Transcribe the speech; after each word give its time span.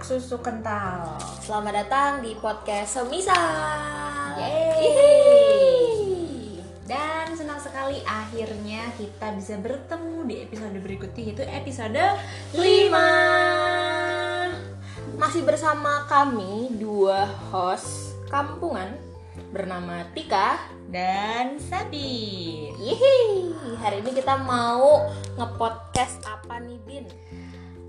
susu 0.00 0.40
kental. 0.40 1.20
Selamat 1.44 1.84
datang 1.84 2.24
di 2.24 2.32
podcast 2.40 2.96
Semisal. 2.96 4.32
Yeay. 4.40 6.56
Dan 6.88 7.36
senang 7.36 7.60
sekali 7.60 8.00
akhirnya 8.08 8.88
kita 8.96 9.36
bisa 9.36 9.60
bertemu 9.60 10.24
di 10.24 10.40
episode 10.40 10.72
berikutnya 10.80 11.20
yaitu 11.20 11.44
episode 11.44 12.00
5. 12.56 15.20
Masih 15.20 15.44
bersama 15.44 16.08
kami 16.08 16.80
dua 16.80 17.28
host 17.52 18.16
kampungan 18.32 18.96
bernama 19.52 20.08
Tika 20.16 20.64
dan 20.88 21.60
Sabit. 21.60 22.72
Yihi, 22.80 23.52
hari 23.76 24.00
ini 24.00 24.16
kita 24.16 24.40
mau 24.40 25.12
ngepodcast 25.36 26.24
apa 26.24 26.56
nih 26.56 26.80
Bin? 26.88 27.04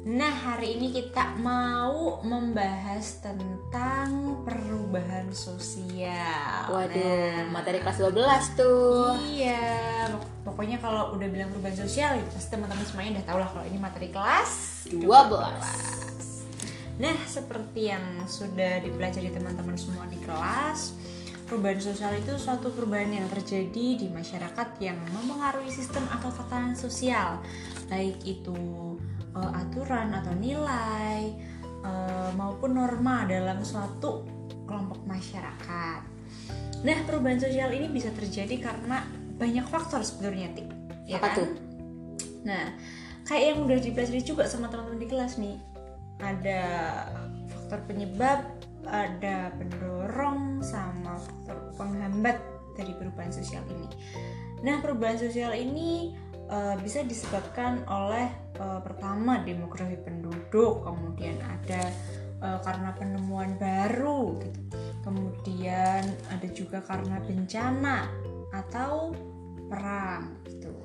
Nah, 0.02 0.34
hari 0.34 0.82
ini 0.82 0.90
kita 0.90 1.38
mau 1.38 2.18
membahas 2.26 3.22
tentang 3.22 4.42
perubahan 4.42 5.30
sosial. 5.30 6.74
Waduh, 6.74 6.98
Nah, 6.98 7.54
materi 7.54 7.78
kelas 7.78 8.02
12 8.02 8.58
tuh. 8.58 9.14
Iya, 9.30 10.10
pok- 10.10 10.58
pokoknya 10.58 10.82
kalau 10.82 11.14
udah 11.14 11.28
bilang 11.30 11.54
perubahan 11.54 11.86
sosial, 11.86 12.18
ya 12.18 12.26
pasti 12.34 12.50
teman-teman 12.50 12.82
semuanya 12.82 13.22
udah 13.22 13.26
tau 13.30 13.38
lah 13.38 13.50
kalau 13.54 13.66
ini 13.70 13.78
materi 13.78 14.10
kelas 14.10 14.52
12. 14.90 16.50
Nah, 16.98 17.18
seperti 17.30 17.94
yang 17.94 18.02
sudah 18.26 18.82
dipelajari 18.82 19.30
teman-teman 19.30 19.78
semua 19.78 20.10
di 20.10 20.18
kelas, 20.18 20.98
perubahan 21.46 21.78
sosial 21.78 22.18
itu 22.18 22.42
suatu 22.42 22.74
perubahan 22.74 23.22
yang 23.22 23.30
terjadi 23.30 24.02
di 24.02 24.08
masyarakat 24.10 24.68
yang 24.82 24.98
mempengaruhi 25.14 25.70
sistem 25.70 26.10
atau 26.10 26.34
tatanan 26.34 26.74
sosial, 26.74 27.38
baik 27.86 28.18
itu 28.26 28.58
eh, 29.36 29.52
aturan 29.60 30.12
atau 30.16 30.34
nilai 30.36 31.20
eh, 31.64 32.30
maupun 32.36 32.76
norma 32.76 33.24
dalam 33.28 33.64
suatu 33.64 34.26
kelompok 34.68 35.04
masyarakat. 35.04 36.02
Nah, 36.82 36.98
perubahan 37.06 37.38
sosial 37.38 37.70
ini 37.76 37.92
bisa 37.92 38.10
terjadi 38.10 38.58
karena 38.58 39.06
banyak 39.38 39.66
faktor 39.70 40.02
sebetulnya, 40.02 40.50
Tik. 40.54 40.68
Ya 41.06 41.18
Apa 41.22 41.28
kan? 41.34 41.38
tuh? 41.38 41.50
Nah, 42.42 42.74
kayak 43.28 43.44
yang 43.54 43.60
udah 43.70 43.78
dipelajari 43.78 44.22
juga 44.26 44.50
sama 44.50 44.72
teman-teman 44.72 45.02
di 45.02 45.08
kelas 45.10 45.38
nih. 45.38 45.58
Ada 46.22 46.62
faktor 47.50 47.80
penyebab, 47.86 48.40
ada 48.90 49.54
pendorong 49.58 50.62
sama 50.66 51.18
faktor 51.22 51.58
penghambat 51.78 52.38
dari 52.74 52.94
perubahan 52.98 53.30
sosial 53.30 53.62
ini. 53.70 53.88
Nah, 54.66 54.82
perubahan 54.82 55.18
sosial 55.22 55.54
ini 55.54 56.18
eh, 56.52 56.76
bisa 56.84 57.02
disebabkan 57.08 57.88
oleh 57.88 58.28
eh, 58.60 58.80
pertama 58.84 59.40
demografi 59.42 59.96
penduduk, 59.96 60.84
kemudian 60.84 61.40
ada 61.40 61.90
eh, 62.44 62.60
karena 62.62 62.92
penemuan 62.94 63.56
baru 63.56 64.38
gitu. 64.44 64.60
Kemudian 65.02 66.06
ada 66.30 66.48
juga 66.54 66.84
karena 66.86 67.18
bencana 67.24 68.06
atau 68.54 69.16
perang 69.72 70.44
gitu. 70.46 70.76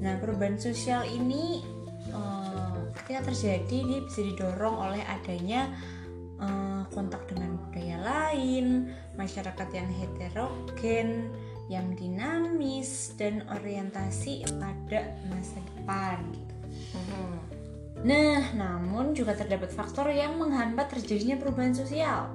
Nah, 0.00 0.16
perubahan 0.18 0.56
sosial 0.56 1.04
ini 1.04 1.60
eh, 2.08 2.78
ketika 3.04 3.30
terjadi 3.30 3.78
dia 3.84 4.00
bisa 4.02 4.20
didorong 4.24 4.76
oleh 4.90 5.02
adanya 5.04 5.68
eh, 6.40 6.82
kontak 6.90 7.28
dengan 7.28 7.60
budaya 7.60 8.00
lain, 8.00 8.88
masyarakat 9.20 9.68
yang 9.70 9.88
heterogen, 9.92 11.30
yang 11.72 11.96
dinamis 11.96 13.16
dan 13.16 13.40
orientasi 13.48 14.44
pada 14.60 15.16
masa 15.32 15.58
depan 15.72 16.20
gitu. 16.32 16.54
Mhm. 16.94 17.54
Nah, 18.04 18.42
namun 18.52 19.16
juga 19.16 19.32
terdapat 19.32 19.72
faktor 19.72 20.12
yang 20.12 20.36
menghambat 20.36 20.92
terjadinya 20.92 21.40
perubahan 21.40 21.72
sosial. 21.72 22.28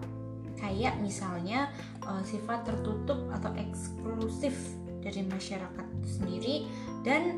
Kayak 0.58 0.98
misalnya 0.98 1.70
eh, 2.02 2.24
sifat 2.26 2.66
tertutup 2.66 3.30
atau 3.30 3.54
eksklusif 3.54 4.58
dari 5.00 5.24
masyarakat 5.30 5.86
itu 6.02 6.10
sendiri 6.10 6.56
dan 7.06 7.38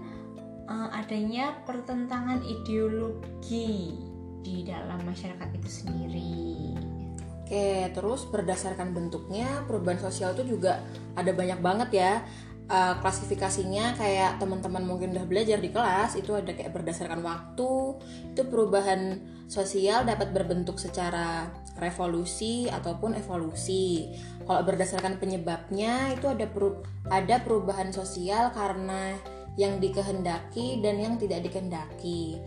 eh, 0.65 0.89
adanya 0.95 1.59
pertentangan 1.67 2.39
ideologi 2.47 3.99
di 4.41 4.63
dalam 4.65 5.03
masyarakat 5.03 5.49
itu 5.59 5.69
sendiri. 5.69 6.90
Oke, 7.51 7.91
terus 7.91 8.23
berdasarkan 8.31 8.95
bentuknya 8.95 9.67
perubahan 9.67 9.99
sosial 9.99 10.31
itu 10.39 10.55
juga 10.55 10.79
ada 11.19 11.35
banyak 11.35 11.59
banget 11.59 11.89
ya. 11.99 12.13
Uh, 12.71 12.95
klasifikasinya 13.03 13.99
kayak 13.99 14.39
teman-teman 14.39 14.87
mungkin 14.87 15.11
udah 15.11 15.27
belajar 15.27 15.59
di 15.59 15.67
kelas 15.67 16.15
itu 16.15 16.31
ada 16.31 16.55
kayak 16.55 16.71
berdasarkan 16.71 17.19
waktu 17.19 17.99
itu 18.31 18.41
perubahan 18.47 19.19
sosial 19.51 20.07
dapat 20.07 20.31
berbentuk 20.31 20.79
secara 20.79 21.51
revolusi 21.75 22.71
ataupun 22.71 23.19
evolusi. 23.19 24.15
Kalau 24.47 24.63
berdasarkan 24.63 25.19
penyebabnya 25.19 26.15
itu 26.15 26.31
ada 26.31 26.47
peru- 26.47 26.87
ada 27.11 27.43
perubahan 27.43 27.91
sosial 27.91 28.55
karena 28.55 29.19
yang 29.59 29.83
dikehendaki 29.83 30.79
dan 30.79 31.03
yang 31.03 31.19
tidak 31.19 31.43
dikehendaki 31.43 32.39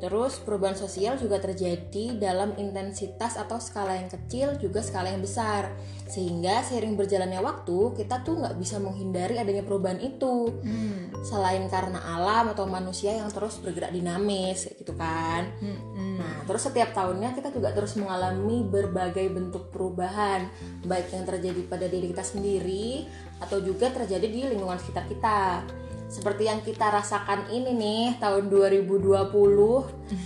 Terus 0.00 0.40
perubahan 0.40 0.72
sosial 0.72 1.20
juga 1.20 1.36
terjadi 1.36 2.16
dalam 2.16 2.56
intensitas 2.56 3.36
atau 3.36 3.60
skala 3.60 4.00
yang 4.00 4.08
kecil 4.08 4.56
juga 4.56 4.80
skala 4.80 5.12
yang 5.12 5.20
besar. 5.20 5.76
Sehingga 6.08 6.64
seiring 6.64 6.96
berjalannya 6.96 7.38
waktu 7.44 8.00
kita 8.00 8.24
tuh 8.24 8.40
nggak 8.40 8.56
bisa 8.56 8.80
menghindari 8.80 9.36
adanya 9.36 9.60
perubahan 9.60 10.00
itu. 10.00 10.56
Hmm. 10.64 11.12
Selain 11.20 11.60
karena 11.68 12.00
alam 12.00 12.48
atau 12.56 12.64
manusia 12.64 13.12
yang 13.12 13.28
terus 13.28 13.60
bergerak 13.60 13.92
dinamis 13.92 14.72
gitu 14.72 14.96
kan. 14.96 15.52
Hmm. 15.60 16.16
Nah 16.16 16.48
terus 16.48 16.64
setiap 16.64 16.96
tahunnya 16.96 17.36
kita 17.36 17.52
juga 17.52 17.76
terus 17.76 17.92
mengalami 18.00 18.64
berbagai 18.64 19.28
bentuk 19.28 19.68
perubahan. 19.68 20.48
Baik 20.88 21.12
yang 21.12 21.28
terjadi 21.28 21.60
pada 21.68 21.86
diri 21.86 22.08
kita 22.08 22.24
sendiri 22.24 23.04
Atau 23.40 23.60
juga 23.64 23.88
terjadi 23.88 24.28
di 24.28 24.40
lingkungan 24.48 24.76
sekitar 24.76 25.08
kita 25.08 25.64
seperti 26.10 26.50
yang 26.50 26.58
kita 26.66 26.90
rasakan 26.90 27.46
ini 27.54 27.70
nih 27.70 28.04
tahun 28.18 28.50
2020 28.50 29.30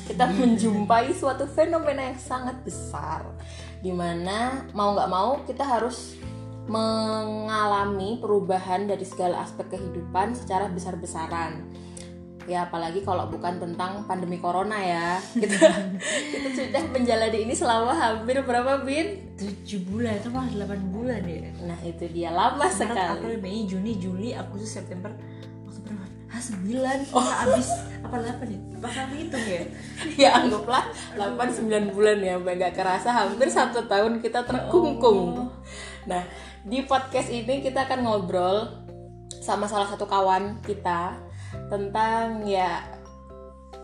kita 0.08 0.24
menjumpai 0.32 1.12
suatu 1.12 1.44
fenomena 1.44 2.08
yang 2.08 2.16
sangat 2.16 2.56
besar. 2.64 3.28
Di 3.84 3.92
mana 3.92 4.64
mau 4.72 4.96
nggak 4.96 5.12
mau 5.12 5.44
kita 5.44 5.60
harus 5.60 6.16
mengalami 6.64 8.16
perubahan 8.16 8.88
dari 8.88 9.04
segala 9.04 9.44
aspek 9.44 9.76
kehidupan 9.76 10.32
secara 10.32 10.72
besar-besaran. 10.72 11.60
Ya 12.44 12.68
apalagi 12.68 13.00
kalau 13.00 13.28
bukan 13.28 13.56
tentang 13.60 14.08
pandemi 14.08 14.40
corona 14.40 14.80
ya. 14.80 15.20
Kita 15.36 15.68
kita 16.32 16.48
sudah 16.52 16.82
menjalani 16.96 17.44
ini 17.44 17.52
selama 17.52 17.92
hampir 17.92 18.40
berapa 18.40 18.80
bin? 18.80 19.36
7 19.36 19.84
bulan 19.84 20.16
atau 20.20 20.32
malah 20.32 20.52
8 20.64 20.96
bulan 20.96 21.20
ya. 21.28 21.52
nah 21.64 21.76
itu 21.84 22.08
dia. 22.08 22.32
Lama 22.32 22.64
Maret, 22.64 22.76
sekali. 22.76 23.00
April, 23.20 23.36
Mei, 23.40 23.64
Juni, 23.68 23.96
Juli, 23.96 24.30
Agustus, 24.36 24.76
September, 24.76 25.12
ah 26.34 26.42
9 26.42 27.14
oh 27.14 27.22
habis 27.22 27.70
apa 28.02 28.16
8 28.18 28.42
ya? 28.50 28.58
Pas 28.82 28.94
aku 29.06 29.14
hitung 29.14 29.46
ya? 29.46 29.62
ya 30.26 30.28
anggaplah 30.42 30.84
8-9 31.14 31.94
bulan 31.94 32.18
ya 32.18 32.34
Mbak 32.42 32.54
nggak 32.58 32.74
kerasa 32.74 33.14
hampir 33.14 33.46
satu 33.46 33.86
tahun 33.86 34.18
kita 34.18 34.42
terkungkung 34.42 35.46
nah 36.10 36.26
di 36.66 36.82
podcast 36.82 37.30
ini 37.30 37.62
kita 37.62 37.86
akan 37.86 38.02
ngobrol 38.02 38.66
sama 39.38 39.70
salah 39.70 39.86
satu 39.86 40.10
kawan 40.10 40.58
kita 40.66 41.16
tentang 41.70 42.42
ya 42.44 42.82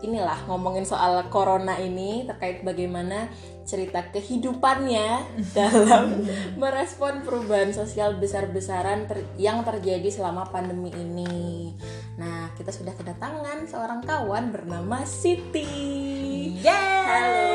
inilah 0.01 0.49
ngomongin 0.49 0.83
soal 0.83 1.29
corona 1.29 1.77
ini 1.77 2.25
terkait 2.25 2.65
bagaimana 2.65 3.29
cerita 3.63 4.01
kehidupannya 4.09 5.21
dalam 5.57 6.25
merespon 6.57 7.21
perubahan 7.21 7.69
sosial 7.71 8.17
besar-besaran 8.17 9.05
ter- 9.05 9.29
yang 9.37 9.61
terjadi 9.61 10.09
selama 10.09 10.49
pandemi 10.49 10.89
ini. 10.97 11.71
Nah, 12.21 12.53
kita 12.53 12.69
sudah 12.69 12.93
kedatangan 12.93 13.65
seorang 13.65 14.05
kawan 14.05 14.53
bernama 14.53 15.01
Siti. 15.09 15.65
Yeah. 16.61 17.01
Halo. 17.01 17.49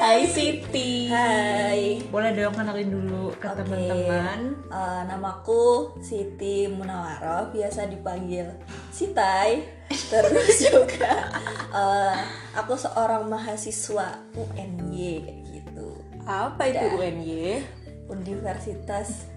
Hai 0.00 0.24
Siti. 0.24 1.12
Hai, 1.12 2.00
Boleh 2.08 2.32
dong 2.32 2.56
kenalin 2.56 2.88
dulu 2.88 3.28
ke 3.36 3.44
Oke. 3.44 3.60
teman-teman. 3.60 4.56
eh, 4.72 5.02
namaku 5.04 5.92
Siti 6.00 6.64
Munawaro, 6.64 7.52
biasa 7.52 7.92
dipanggil 7.92 8.48
Sitai. 8.88 9.68
Terus 10.08 10.48
juga 10.72 11.28
eh, 11.68 12.16
aku 12.56 12.80
seorang 12.80 13.28
mahasiswa 13.28 14.16
UNY 14.32 15.20
kayak 15.20 15.40
gitu, 15.52 15.88
Apa 16.24 16.72
itu 16.72 16.80
Dah. 16.80 16.96
UNY? 16.96 17.60
Universitas 18.08 19.28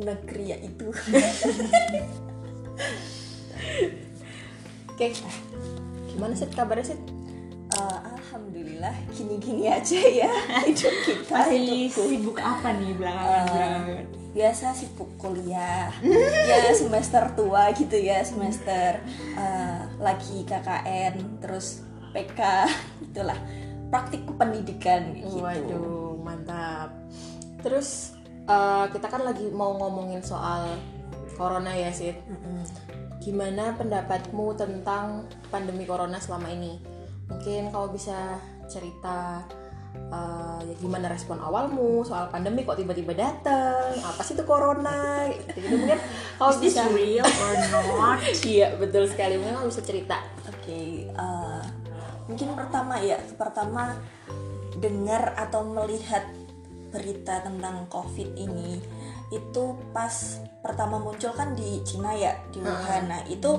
Negeri 0.00 0.44
ya 0.48 0.56
itu. 0.56 0.88
Oke. 4.96 5.12
Gimana 6.08 6.32
sih 6.32 6.48
kabarnya 6.48 6.96
sih? 6.96 6.98
Eh, 7.76 7.98
Alhamdulillah 8.08 8.96
gini-gini 9.12 9.68
aja 9.68 10.00
ya 10.00 10.32
hidup 10.68 10.94
kita 11.04 11.28
Masih 11.28 11.60
hidupku. 11.60 12.02
sibuk 12.08 12.38
apa 12.40 12.72
nih 12.80 12.96
belakangan-belakangan? 12.96 14.04
biasa 14.32 14.66
sibuk 14.72 15.08
kuliah 15.16 15.88
ya 16.48 16.72
semester 16.72 17.36
tua 17.36 17.72
gitu 17.76 17.96
ya 17.96 18.24
semester 18.24 19.00
eh, 19.36 19.80
lagi 20.00 20.48
KKN 20.48 21.40
terus 21.44 21.84
PK 22.16 22.40
itulah 23.12 23.36
praktik 23.92 24.24
pendidikan 24.40 25.12
gitu. 25.12 25.44
Waduh, 25.44 26.16
mantap. 26.24 26.96
Terus 27.60 28.16
eh, 28.48 28.84
kita 28.88 29.12
kan 29.12 29.20
lagi 29.20 29.52
mau 29.52 29.76
ngomongin 29.76 30.24
soal 30.24 30.80
corona 31.36 31.76
ya, 31.76 31.92
Sid. 31.92 32.16
Gimana 33.26 33.74
pendapatmu 33.74 34.54
tentang 34.54 35.26
pandemi 35.50 35.82
corona 35.82 36.22
selama 36.22 36.46
ini? 36.46 36.78
Mungkin 37.26 37.74
kau 37.74 37.90
bisa 37.90 38.38
cerita 38.70 39.42
eh, 39.98 40.58
ya 40.62 40.74
gimana 40.78 41.10
respon 41.10 41.42
awalmu 41.42 42.06
soal 42.06 42.30
pandemi 42.30 42.62
kok 42.62 42.78
tiba-tiba 42.78 43.18
datang? 43.18 43.98
Apa 43.98 44.22
sih 44.22 44.38
itu 44.38 44.46
corona? 44.46 45.26
Gitu, 45.26 45.58
mungkin 45.74 45.98
kau 46.38 46.54
Is 46.54 46.62
bisa 46.62 46.86
real 46.94 47.26
or 47.26 47.54
not? 47.74 48.22
Iya, 48.46 48.78
betul 48.78 49.10
sekali. 49.10 49.42
Mungkin 49.42 49.58
kau 49.58 49.74
bisa 49.74 49.82
cerita. 49.82 50.22
Oke, 50.46 51.10
eh, 51.10 51.62
mungkin 52.30 52.54
pertama 52.54 53.02
ya, 53.02 53.18
pertama 53.34 53.98
dengar 54.78 55.34
atau 55.34 55.66
melihat 55.66 56.22
berita 56.94 57.42
tentang 57.42 57.90
COVID 57.90 58.38
ini 58.38 58.78
itu 59.34 59.74
pas 59.90 60.38
pertama 60.62 61.02
muncul 61.02 61.34
kan 61.34 61.54
di 61.58 61.82
Cina 61.82 62.14
ya 62.14 62.34
di 62.54 62.62
Wuhan. 62.62 63.10
Nah 63.10 63.22
itu 63.26 63.50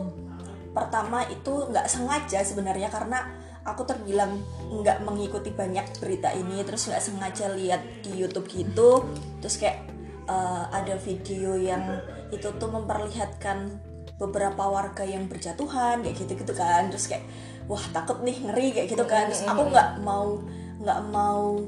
pertama 0.72 1.26
itu 1.28 1.68
nggak 1.68 1.88
sengaja 1.90 2.44
sebenarnya 2.44 2.88
karena 2.88 3.28
aku 3.68 3.84
terbilang 3.84 4.40
nggak 4.72 5.04
mengikuti 5.04 5.52
banyak 5.52 5.84
berita 6.00 6.32
ini 6.32 6.64
terus 6.64 6.88
nggak 6.88 7.04
sengaja 7.04 7.52
lihat 7.52 7.84
di 8.00 8.16
YouTube 8.16 8.48
gitu. 8.48 9.04
Terus 9.44 9.56
kayak 9.60 9.84
eh, 10.28 10.64
ada 10.72 10.96
video 11.04 11.60
yang 11.60 12.00
itu 12.32 12.48
tuh 12.56 12.70
memperlihatkan 12.72 13.84
beberapa 14.18 14.66
warga 14.66 15.04
yang 15.04 15.28
berjatuhan 15.28 16.00
kayak 16.00 16.16
gitu 16.16 16.32
gitu 16.40 16.54
kan. 16.56 16.88
Terus 16.88 17.12
kayak 17.12 17.28
wah 17.68 17.84
takut 17.92 18.24
nih 18.24 18.40
ngeri 18.40 18.68
kayak 18.72 18.88
gitu 18.88 19.04
kan. 19.04 19.28
Terus 19.28 19.44
aku 19.44 19.68
nggak 19.68 20.00
mau 20.00 20.40
nggak 20.80 21.02
mau 21.12 21.60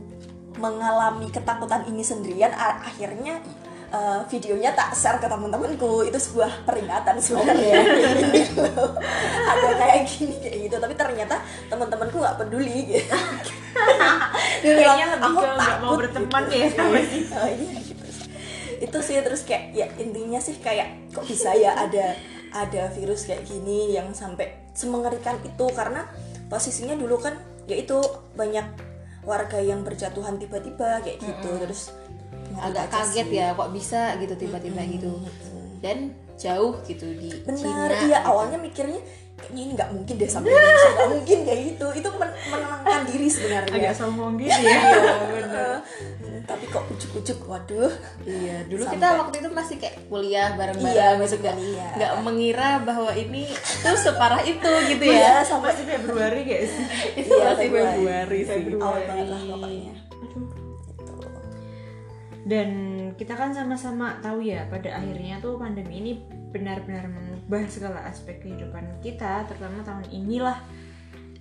mengalami 0.55 1.27
ketakutan 1.27 1.83
ini 1.91 1.99
sendirian. 1.99 2.55
Akhirnya 2.55 3.43
eh, 3.89 4.19
videonya 4.27 4.71
tak 4.73 4.93
share 4.93 5.17
ke 5.17 5.25
teman-temanku 5.25 6.05
itu 6.05 6.17
sebuah 6.17 6.63
peringatan 6.63 7.15
sebenarnya 7.17 7.81
Gitu. 8.39 8.65
ada 9.49 9.69
kayak 9.75 10.05
gini 10.05 10.35
kayak 10.39 10.57
gitu 10.69 10.75
tapi 10.77 10.93
ternyata 10.93 11.35
teman-temanku 11.67 12.17
nggak 12.17 12.37
peduli 12.37 12.97
gitu 12.97 13.15
Kayaknya 14.59 15.05
lebih 15.15 15.29
Aku 15.31 15.39
nggak 15.39 15.77
mau 15.79 15.95
takut 15.95 15.99
berteman 16.03 16.43
gitu. 16.51 16.57
ya 16.59 16.67
sama 16.75 16.99
sih. 16.99 17.21
Oh, 17.31 17.47
iya, 17.47 17.77
gitu. 17.79 18.03
itu 18.79 18.97
sih 19.03 19.15
terus 19.23 19.41
kayak 19.47 19.63
ya 19.71 19.87
intinya 19.95 20.39
sih 20.39 20.55
kayak 20.59 21.11
kok 21.11 21.23
bisa 21.23 21.51
ya 21.55 21.75
ada 21.75 22.15
ada 22.49 22.89
virus 22.91 23.23
kayak 23.23 23.45
gini 23.45 23.93
yang 23.93 24.11
sampai 24.11 24.51
semengerikan 24.73 25.37
itu 25.43 25.65
karena 25.71 26.07
posisinya 26.49 26.97
dulu 26.97 27.19
kan 27.21 27.37
ya 27.69 27.77
itu 27.77 27.99
banyak 28.33 28.65
warga 29.23 29.59
yang 29.61 29.83
berjatuhan 29.85 30.39
tiba-tiba 30.41 31.03
kayak 31.03 31.21
gitu 31.21 31.49
terus 31.61 31.93
ngeri 31.93 32.28
Agak 32.55 32.85
kaget 32.87 33.27
sih. 33.27 33.37
ya 33.37 33.47
kok 33.51 33.69
bisa 33.69 34.01
gitu 34.17 34.33
tiba-tiba 34.35 34.81
gitu. 34.85 35.11
Dan 35.79 36.11
jauh 36.35 36.75
gitu 36.83 37.05
di 37.13 37.29
benar 37.41 37.91
Cina. 37.91 38.05
iya 38.05 38.19
awalnya 38.21 38.55
mikirnya 38.55 38.99
kayaknya 39.35 39.61
ini 39.61 39.71
nggak 39.73 39.89
mungkin 39.89 40.13
deh 40.15 40.27
sampai 40.27 40.49
Indonesia 40.49 40.89
nggak 40.89 41.09
mungkin 41.09 41.37
kayak 41.41 41.61
gitu 41.65 41.87
itu 41.93 42.09
men- 42.13 42.37
menenangkan 42.45 43.01
diri 43.05 43.27
sebenarnya 43.29 43.71
Agak 43.73 43.93
sombong 43.93 44.33
gitu 44.37 44.59
ya. 44.59 44.79
Hmm, 46.19 46.43
tapi 46.45 46.65
kok 46.67 46.83
ujuk-ujuk 46.87 47.39
waduh 47.43 47.89
Iya, 48.21 48.67
dulu 48.67 48.83
Sampai- 48.83 48.99
kita 48.99 49.07
waktu 49.17 49.35
itu 49.37 49.49
masih 49.49 49.75
kayak 49.77 49.95
kuliah 50.05 50.49
bareng-bareng 50.53 50.91
Iya, 50.91 51.07
gitu 51.09 51.19
masih 51.19 51.37
nggak 51.39 51.55
kuliah. 51.55 51.91
nggak 51.95 52.11
mengira 52.21 52.69
bahwa 52.81 53.11
ini 53.13 53.43
tuh 53.79 53.97
separah 53.97 54.41
itu 54.43 54.69
gitu 54.87 55.03
Iya, 55.03 55.17
ya. 55.33 55.35
sampai 55.41 55.71
Masih 55.71 55.85
Februari 55.87 56.39
gak 56.43 56.61
sih? 56.61 56.85
itu 57.17 57.31
Iya, 57.31 57.45
masih 57.45 57.65
Februari. 57.65 57.95
Februari 57.95 58.39
sih. 58.41 58.61
awal 58.75 59.01
banget 59.01 59.27
lah 59.27 59.39
pokoknya 59.47 59.93
Aduh. 60.19 60.45
Dan 62.49 62.69
kita 63.13 63.37
kan 63.37 63.53
sama-sama 63.53 64.17
tahu 64.25 64.41
ya 64.41 64.65
pada 64.65 64.97
akhirnya 64.97 65.37
tuh 65.37 65.61
pandemi 65.61 66.01
ini 66.01 66.13
benar-benar 66.49 67.05
mengubah 67.05 67.69
segala 67.69 68.01
aspek 68.09 68.41
kehidupan 68.41 69.05
kita, 69.05 69.45
terutama 69.45 69.85
tahun 69.85 70.09
inilah. 70.09 70.57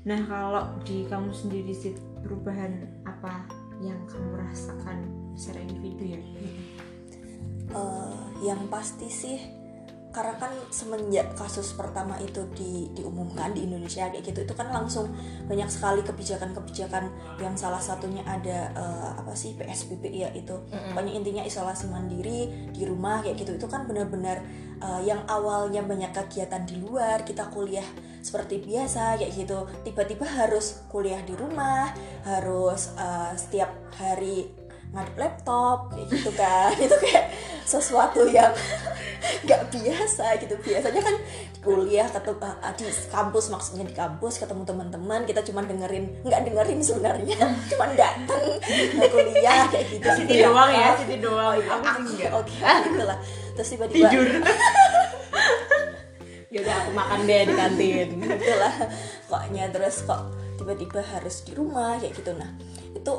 Nah 0.05 0.21
kalau 0.29 0.77
di 0.85 1.09
kamu 1.09 1.33
sendiri 1.33 1.73
sih 1.73 1.97
perubahan 2.21 2.85
apa 3.09 3.49
yang 3.81 3.97
kamu 4.05 4.37
rasakan 4.37 5.09
secara 5.33 5.65
individu 5.65 6.05
ya? 6.13 6.21
Eh, 7.73 8.25
yang 8.45 8.69
pasti 8.69 9.09
sih 9.09 9.58
karena 10.09 10.35
kan 10.41 10.53
semenjak 10.73 11.37
kasus 11.37 11.77
pertama 11.77 12.17
itu 12.19 12.41
di, 12.57 12.89
diumumkan 12.97 13.53
di 13.53 13.69
Indonesia 13.69 14.09
kayak 14.09 14.25
gitu 14.25 14.41
itu 14.49 14.55
kan 14.57 14.73
langsung 14.73 15.13
banyak 15.45 15.69
sekali 15.69 16.01
kebijakan-kebijakan 16.01 17.13
yang 17.37 17.55
salah 17.61 17.81
satunya 17.81 18.25
ada 18.25 18.73
eh, 18.73 19.11
apa 19.21 19.37
sih 19.37 19.53
PSBB 19.55 20.09
ya 20.09 20.33
itu. 20.33 20.57
Pokoknya 20.69 21.13
intinya 21.13 21.43
isolasi 21.45 21.93
mandiri 21.93 22.73
di 22.73 22.83
rumah 22.89 23.21
kayak 23.21 23.37
gitu. 23.45 23.61
Itu 23.61 23.69
kan 23.69 23.85
benar-benar 23.85 24.41
eh, 24.81 25.01
yang 25.05 25.29
awalnya 25.29 25.85
banyak 25.85 26.11
kegiatan 26.17 26.65
di 26.65 26.81
luar 26.81 27.23
kita 27.29 27.53
kuliah 27.53 27.87
seperti 28.25 28.65
biasa 28.65 29.21
kayak 29.21 29.33
gitu. 29.37 29.69
Tiba-tiba 29.85 30.25
harus 30.25 30.89
kuliah 30.89 31.21
di 31.21 31.37
rumah 31.37 31.93
harus 32.25 32.97
eh, 32.97 33.33
setiap 33.37 33.93
hari 34.01 34.49
ngadep 34.89 35.17
laptop 35.21 35.93
kayak 35.93 36.07
gitu 36.17 36.31
kan. 36.33 36.73
Itu 36.89 36.97
kayak 36.97 37.29
sesuatu 37.69 38.25
yang 38.25 38.57
nggak 39.45 39.61
biasa 39.73 40.25
gitu 40.41 40.55
biasanya 40.63 41.03
kan 41.03 41.17
kuliah 41.61 42.07
ketemu 42.09 42.39
uh, 42.41 42.73
di 42.75 42.87
kampus 43.11 43.45
maksudnya 43.53 43.85
di 43.85 43.95
kampus 43.95 44.41
ketemu 44.41 44.63
teman-teman 44.65 45.21
kita 45.27 45.41
cuma 45.45 45.63
dengerin 45.67 46.23
nggak 46.25 46.41
dengerin 46.49 46.81
sebenarnya 46.81 47.37
cuma 47.71 47.87
datang 47.93 48.45
ke 48.63 49.07
kuliah 49.11 49.67
kayak 49.69 49.87
gitu 49.93 50.07
Siti 50.15 50.43
doang 50.43 50.71
ya, 50.73 50.97
Siti 50.97 51.17
doang. 51.21 51.55
oh 51.55 51.55
iya, 51.59 51.71
Aku 51.77 51.87
enggak. 52.03 52.31
oke 52.35 52.57
gitu 52.89 53.03
lah 53.05 53.19
terus 53.59 53.69
tiba-tiba 53.75 54.09
Tidur. 54.09 54.29
Yaudah 56.49 56.75
aku 56.81 56.91
makan 56.97 57.29
deh 57.29 57.45
di 57.45 57.53
kantin. 57.53 58.09
gitu 58.25 58.55
lah 58.57 58.75
koknya 59.29 59.69
terus 59.69 60.01
kok 60.09 60.33
tiba-tiba 60.57 61.05
harus 61.05 61.45
di 61.45 61.53
rumah 61.53 62.01
kayak 62.01 62.17
gitu 62.17 62.33
nah 62.35 62.49
itu 62.97 63.13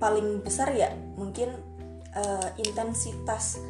paling 0.00 0.40
besar 0.40 0.72
ya 0.72 0.88
mungkin 1.14 1.52
eh, 2.16 2.48
intensitas 2.56 3.60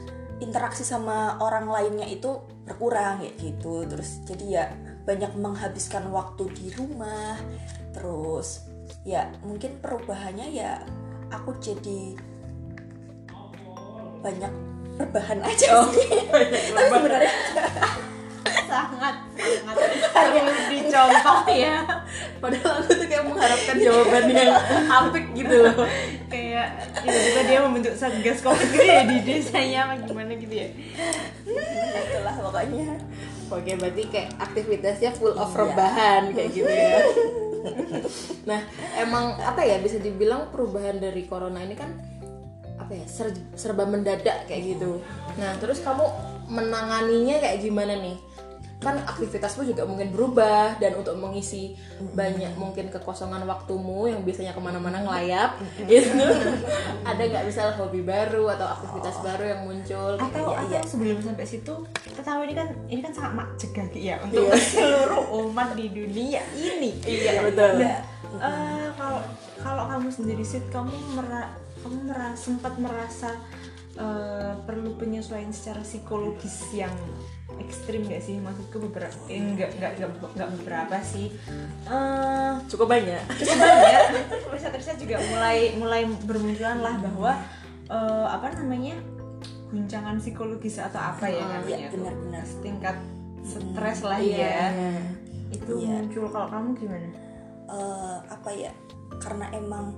interaksi 0.40 0.82
sama 0.82 1.38
orang 1.38 1.68
lainnya 1.68 2.08
itu 2.08 2.40
berkurang 2.66 3.20
kayak 3.22 3.36
gitu. 3.38 3.86
Terus 3.86 4.10
jadi 4.26 4.44
ya 4.48 4.64
banyak 5.04 5.32
menghabiskan 5.36 6.08
waktu 6.10 6.48
di 6.52 6.66
rumah. 6.74 7.36
Terus 7.92 8.66
ya 9.06 9.30
mungkin 9.44 9.80
perubahannya 9.80 10.52
ya 10.52 10.84
aku 11.32 11.56
jadi 11.62 12.18
banyak 14.20 14.52
rebahan 15.00 15.40
aja 15.40 15.88
sih. 15.96 16.08
tapi 16.28 16.92
sebenarnya 16.92 17.32
sangat 18.42 19.16
sangat 19.34 19.76
dicontoh 20.68 21.40
ya 21.48 21.76
Padahal 22.38 22.72
aku 22.78 22.90
tuh 22.94 23.06
kayak 23.06 23.24
mengharapkan 23.24 23.76
jawaban 23.76 24.24
yang 24.26 24.52
apik 24.86 25.24
gitu 25.34 25.54
loh. 25.60 25.86
kayak 26.26 26.66
tiba-tiba 26.96 27.40
dia 27.44 27.58
membentuk 27.60 27.94
satgas 27.94 28.40
covid 28.40 28.68
gitu 28.70 28.82
ya 28.82 29.02
di 29.04 29.18
desanya 29.20 29.78
apa 29.84 29.94
gimana 30.02 30.32
gitu 30.34 30.54
ya 30.54 30.68
itulah 31.96 32.34
pokoknya 32.40 32.96
Oke, 33.50 33.74
berarti 33.74 34.06
kayak 34.06 34.30
aktivitasnya 34.38 35.10
full 35.12 35.34
of 35.34 35.50
Iya. 35.50 35.58
rebahan 35.58 36.22
kayak 36.30 36.50
gitu 36.54 36.70
ya. 36.70 37.02
nah, 38.46 38.62
emang 38.94 39.34
apa 39.36 39.58
ya 39.60 39.82
bisa 39.82 39.98
dibilang 39.98 40.46
perubahan 40.48 40.96
dari 40.96 41.26
corona 41.26 41.58
ini 41.58 41.74
kan 41.74 41.90
apa 42.78 42.94
ya 42.94 43.02
ser- 43.04 43.34
serba 43.52 43.84
mendadak 43.84 44.46
kayak 44.46 44.78
gitu. 44.78 45.02
Nah, 45.34 45.58
terus 45.58 45.82
kamu 45.82 46.06
menanganinya 46.46 47.42
kayak 47.42 47.58
gimana 47.60 47.98
nih? 47.98 48.14
Kan 48.80 48.96
aktivitasmu 48.98 49.62
juga 49.62 49.84
mungkin 49.84 50.08
berubah 50.08 50.80
dan 50.80 50.96
untuk 50.96 51.12
mengisi 51.14 51.76
banyak 52.00 52.56
mungkin 52.56 52.88
kekosongan 52.88 53.44
waktumu 53.44 54.08
yang 54.08 54.24
biasanya 54.24 54.50
ke 54.50 54.58
mana-mana 54.58 55.04
ngelayap 55.04 55.60
gitu. 55.84 56.16
Ada 57.10 57.22
nggak 57.22 57.44
misal 57.44 57.76
hobi 57.76 58.00
baru 58.00 58.48
atau 58.50 58.64
aktivitas 58.70 59.20
baru 59.20 59.44
yang 59.46 59.60
muncul? 59.62 60.16
atau 60.16 60.44
Iya, 60.48 60.56
atau 60.58 60.72
iya. 60.72 60.80
sebelum 60.80 61.20
sampai 61.20 61.44
situ 61.44 61.72
kita 61.92 62.20
tahu 62.20 62.40
ini 62.42 62.56
kan 62.56 62.68
ini 62.88 63.00
kan 63.00 63.12
sangat 63.12 63.32
mencegah 63.36 63.88
ya 63.92 64.16
untuk 64.18 64.48
seluruh 64.72 65.22
umat 65.44 65.76
di 65.76 65.86
dunia 65.86 66.40
ini 66.50 66.96
Iya, 67.04 67.44
betul. 67.44 67.84
Nah, 67.84 68.00
eh, 68.40 68.88
kalau 68.96 69.20
kalau 69.60 69.84
kamu 69.86 70.08
sendiri 70.08 70.40
sih 70.40 70.64
kamu 70.66 70.88
mera 71.14 71.52
kamu 71.80 72.08
mera- 72.08 72.32
sempat 72.32 72.72
merasa 72.76 73.36
eh, 73.92 74.52
perlu 74.64 74.96
penyesuaian 74.96 75.52
secara 75.52 75.84
psikologis 75.84 76.72
yang 76.72 76.96
ekstrim 77.58 78.04
gak 78.04 78.20
sih 78.20 78.38
maksudku 78.38 78.78
beberapa 78.80 79.14
eh, 79.26 79.36
enggak 79.36 79.74
enggak 79.74 79.90
enggak, 79.96 80.10
enggak 80.32 80.48
beberapa 80.54 80.96
sih 81.00 81.26
eh 81.86 82.52
Cukup 82.66 82.86
banyak. 82.88 83.22
cukup 83.36 83.56
banyak 83.56 84.02
riset-riset 84.48 84.96
juga 84.98 85.16
mulai 85.24 85.74
mulai 85.74 86.02
bermunculan 86.22 86.78
lah 86.78 86.94
bahwa 87.00 87.32
eh, 87.86 88.26
apa 88.28 88.46
namanya 88.56 88.96
guncangan 89.70 90.18
psikologis 90.18 90.78
atau 90.78 90.98
apa 90.98 91.26
ya 91.26 91.42
namanya 91.42 91.78
iya, 91.78 91.88
tuh. 91.88 92.02
benar-benar. 92.02 92.44
tingkat 92.60 92.96
stres 93.40 94.00
lah 94.02 94.18
Iya. 94.18 94.38
ya 94.38 94.66
itu 95.50 95.72
Iya. 95.76 95.88
muncul 95.96 96.26
kalau 96.28 96.48
kamu 96.48 96.68
gimana 96.76 97.08
eh, 97.66 98.16
apa 98.26 98.50
ya 98.50 98.72
karena 99.18 99.46
emang 99.52 99.94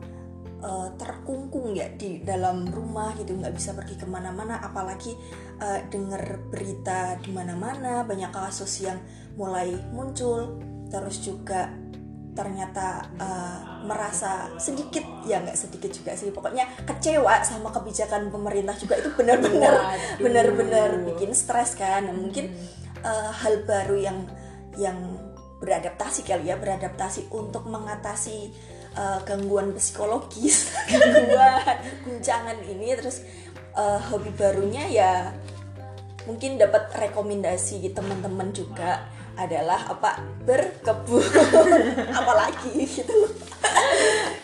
uh, 0.63 0.89
terkungkung 0.97 1.75
ya 1.75 1.91
di 1.93 2.23
dalam 2.23 2.65
rumah 2.71 3.13
gitu 3.19 3.35
nggak 3.37 3.55
bisa 3.55 3.75
pergi 3.75 3.99
ke 3.99 4.07
mana-mana 4.07 4.63
apalagi 4.63 5.13
uh, 5.61 5.83
dengar 5.91 6.39
berita 6.49 7.19
di 7.21 7.35
mana-mana 7.35 8.07
banyak 8.07 8.31
kasus 8.31 8.87
yang 8.87 8.99
mulai 9.37 9.75
muncul 9.93 10.57
terus 10.89 11.21
juga 11.21 11.73
ternyata 12.33 13.13
uh, 13.21 13.85
merasa 13.85 14.49
sedikit 14.57 15.05
ya 15.29 15.45
nggak 15.45 15.59
sedikit 15.59 15.93
juga 15.93 16.17
sih 16.17 16.33
pokoknya 16.33 16.65
kecewa 16.89 17.45
sama 17.45 17.69
kebijakan 17.69 18.33
pemerintah 18.33 18.73
juga 18.81 18.97
itu 18.97 19.13
benar-benar 19.13 20.01
benar-benar 20.17 20.91
bikin 21.13 21.37
stres 21.37 21.77
kan. 21.77 22.09
Nah, 22.09 22.17
mungkin 22.17 22.49
uh, 23.05 23.31
hal 23.37 23.69
baru 23.69 23.97
yang 24.01 24.19
yang 24.81 24.97
beradaptasi 25.61 26.25
kali 26.25 26.49
ya 26.49 26.57
beradaptasi 26.57 27.29
untuk 27.31 27.69
mengatasi 27.69 28.51
uh, 28.97 29.19
gangguan 29.25 29.75
psikologis 29.77 30.73
gangguan 30.91 31.77
guncangan 32.05 32.59
ini 32.67 32.95
terus 32.97 33.25
uh, 33.77 34.01
hobi 34.13 34.31
barunya 34.35 34.85
ya 34.89 35.13
mungkin 36.27 36.55
dapat 36.59 36.91
rekomendasi 36.95 37.83
teman-teman 37.91 38.55
juga 38.55 39.11
adalah 39.37 39.89
apa 39.89 40.21
berkebun. 40.45 41.25
Apalagi 42.19 42.85
gitu. 42.85 43.33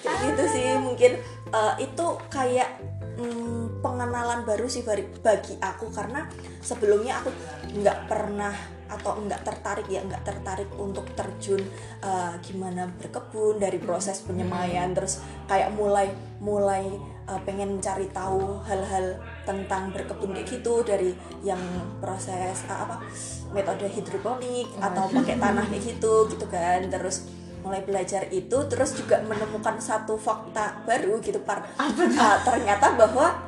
Kayak 0.00 0.18
gitu 0.32 0.42
sih 0.48 0.64
mungkin 0.80 1.12
uh, 1.52 1.76
itu 1.76 2.06
kayak 2.32 2.80
hmm, 3.20 3.84
pengenalan 3.84 4.42
baru 4.48 4.66
sih 4.66 4.82
bagi 5.22 5.54
aku. 5.60 5.92
Karena 5.92 6.24
sebelumnya 6.64 7.20
aku 7.20 7.30
nggak 7.78 7.98
pernah 8.08 8.54
atau 8.88 9.20
enggak 9.20 9.44
tertarik 9.44 9.86
ya 9.86 10.00
enggak 10.00 10.24
tertarik 10.24 10.68
untuk 10.80 11.04
terjun 11.12 11.60
uh, 12.00 12.34
gimana 12.40 12.88
berkebun 12.96 13.60
dari 13.60 13.78
proses 13.78 14.24
penyemaian. 14.24 14.90
Terus 14.96 15.20
kayak 15.46 15.76
mulai 15.76 16.08
mulai 16.40 16.88
uh, 17.28 17.40
pengen 17.44 17.78
cari 17.78 18.08
tahu 18.10 18.64
hal-hal 18.64 19.20
tentang 19.44 19.92
berkebun 19.92 20.32
kayak 20.32 20.48
gitu 20.48 20.80
dari 20.82 21.12
yang 21.44 21.60
proses 22.00 22.64
uh, 22.66 22.88
apa 22.88 22.96
metode 23.52 23.84
hidroponik 23.86 24.68
atau 24.80 25.06
pakai 25.12 25.36
tanah 25.36 25.64
kayak 25.68 25.84
gitu 25.84 26.26
gitu 26.32 26.46
kan. 26.48 26.88
Terus 26.88 27.28
mulai 27.58 27.82
belajar 27.82 28.24
itu 28.32 28.56
terus 28.70 28.96
juga 28.96 29.20
menemukan 29.26 29.76
satu 29.76 30.16
fakta 30.16 30.80
baru 30.88 31.20
gitu 31.20 31.42
par. 31.44 31.68
Uh, 31.76 32.38
ternyata 32.46 32.96
bahwa 32.96 33.44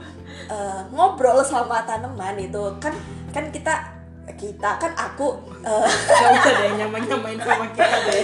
uh, 0.50 0.82
ngobrol 0.92 1.40
sama 1.40 1.82
tanaman 1.86 2.36
itu 2.38 2.60
kan 2.82 2.94
kan 3.30 3.48
kita 3.54 3.99
kita 4.34 4.70
kan 4.78 4.92
aku 4.94 5.38
uh, 5.62 5.86
gak 5.88 6.30
usah 6.36 6.52
deh 6.60 6.70
nyamain 6.78 7.04
nyamain 7.06 7.38
sama 7.40 7.66
kita 7.72 7.96
deh. 8.10 8.22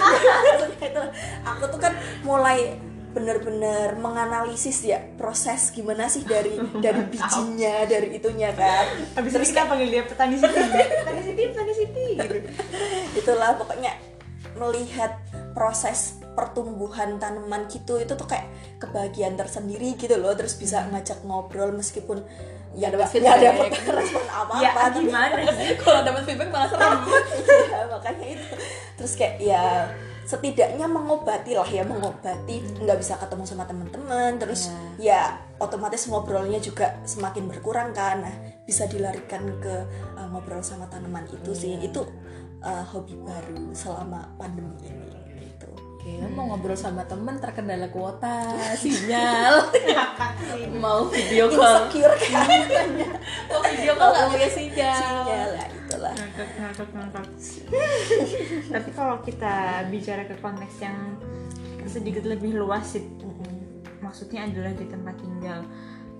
Aku 1.55 1.65
tuh 1.71 1.81
kan 1.81 1.93
mulai 2.27 2.77
bener-bener 3.17 3.97
menganalisis 3.97 4.85
ya 4.85 5.01
proses 5.17 5.73
gimana 5.73 6.05
sih 6.05 6.21
dari 6.21 6.61
dari 6.85 7.01
bijinya 7.09 7.89
dari 7.89 8.21
itunya 8.21 8.53
kan. 8.53 8.85
Habis 9.17 9.33
terus 9.33 9.49
kita 9.57 9.65
panggil 9.65 9.89
dia 9.89 10.03
petani 10.05 10.37
siti. 10.37 10.61
Petani 11.01 11.23
siti 11.25 11.43
petani 11.49 11.73
siti 11.73 12.07
gitu. 12.21 12.37
Itulah 13.17 13.57
pokoknya 13.57 14.16
melihat 14.57 15.21
proses 15.57 16.21
pertumbuhan 16.37 17.17
tanaman 17.17 17.65
gitu 17.73 17.97
itu 17.97 18.13
tuh 18.13 18.29
kayak 18.29 18.45
kebahagiaan 18.77 19.41
tersendiri 19.41 19.97
gitu 19.97 20.21
loh. 20.21 20.37
Terus 20.37 20.61
bisa 20.61 20.85
ngajak 20.93 21.25
ngobrol 21.25 21.73
meskipun 21.73 22.21
ya 22.77 22.93
dapat 22.93 23.09
feedback. 23.09 23.41
ya 23.41 23.51
dapat 23.57 23.73
respon 23.73 24.25
apa 24.29 24.53
apa 24.61 24.61
ya, 24.61 24.89
gimana 24.93 25.35
kalau 25.83 26.01
dapat 26.05 26.23
feedback 26.29 26.49
malah 26.53 26.69
serem. 26.69 27.01
Ya, 27.73 27.79
makanya 27.89 28.27
itu. 28.37 28.47
Terus 29.01 29.13
kayak 29.17 29.35
ya 29.41 29.65
setidaknya 30.29 30.87
mengobati 30.91 31.57
lah 31.57 31.69
ya 31.69 31.83
mengobati. 31.89 32.61
Nggak 32.85 32.99
bisa 33.01 33.17
ketemu 33.17 33.45
sama 33.49 33.65
teman-teman. 33.65 34.37
Terus 34.37 34.69
ya. 35.01 35.01
ya 35.01 35.21
otomatis 35.57 36.05
ngobrolnya 36.13 36.61
juga 36.61 37.01
semakin 37.09 37.49
berkurang 37.49 37.97
kan. 37.97 38.21
Nah 38.21 38.35
bisa 38.69 38.85
dilarikan 38.85 39.57
ke 39.63 39.75
uh, 40.21 40.27
ngobrol 40.29 40.61
sama 40.61 40.85
tanaman 40.93 41.25
itu 41.33 41.51
yeah. 41.53 41.61
sih. 41.61 41.73
Iya. 41.81 41.89
itu 41.89 42.01
uh, 42.67 42.85
hobi 42.91 43.15
baru 43.23 43.71
selama 43.71 44.35
pandemi 44.35 44.75
ini 44.83 45.17
Oke, 46.07 46.23
hmm. 46.23 46.39
mau 46.39 46.55
ngobrol 46.55 46.79
sama 46.79 47.03
temen 47.03 47.35
terkendala 47.43 47.91
kuota, 47.91 48.55
sinyal, 48.79 49.75
mau 50.79 51.11
video 51.11 51.51
call, 51.51 51.91
insecure 51.91 52.15
kan? 52.15 52.47
mau 53.51 53.59
video 53.67 53.93
call 53.99 54.15
nggak 54.15 54.29
punya 54.31 54.51
sinyal. 54.55 55.03
Sinyal 55.03 55.49
lah 55.59 55.67
itulah. 55.67 56.15
Tapi 58.79 58.91
kalau 58.95 59.19
kita 59.27 59.83
bicara 59.91 60.31
ke 60.31 60.39
konteks 60.39 60.79
yang 60.79 61.19
sedikit 61.91 62.23
lebih 62.23 62.55
luas 62.55 62.87
sih, 62.87 63.03
maksudnya 63.99 64.47
adalah 64.47 64.79
di 64.79 64.87
tempat 64.87 65.19
tinggal. 65.19 65.67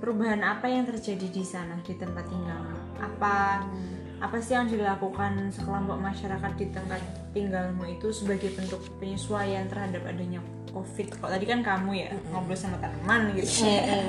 Perubahan 0.03 0.43
apa 0.43 0.67
yang 0.67 0.83
terjadi 0.83 1.31
di 1.31 1.47
sana 1.47 1.79
di 1.87 1.95
tempat 1.95 2.27
tinggal? 2.27 2.75
Apa 2.99 3.63
hmm 3.63 3.96
apa 4.17 4.41
sih 4.41 4.57
yang 4.57 4.65
dilakukan 4.65 5.53
sekelompok 5.53 6.01
masyarakat 6.01 6.53
di 6.57 6.67
tempat 6.73 7.03
tinggalmu 7.37 7.85
itu 7.85 8.09
sebagai 8.09 8.49
bentuk 8.57 8.81
penyesuaian 8.97 9.69
terhadap 9.69 10.09
adanya 10.09 10.41
covid? 10.73 11.13
Kok 11.21 11.29
tadi 11.29 11.45
kan 11.45 11.61
kamu 11.61 11.91
ya 11.93 12.09
mm 12.13 12.17
-hmm. 12.17 12.33
ngobrol 12.33 12.57
sama 12.57 12.81
tanaman 12.81 13.37
gitu. 13.37 13.69
Uh, 13.69 14.09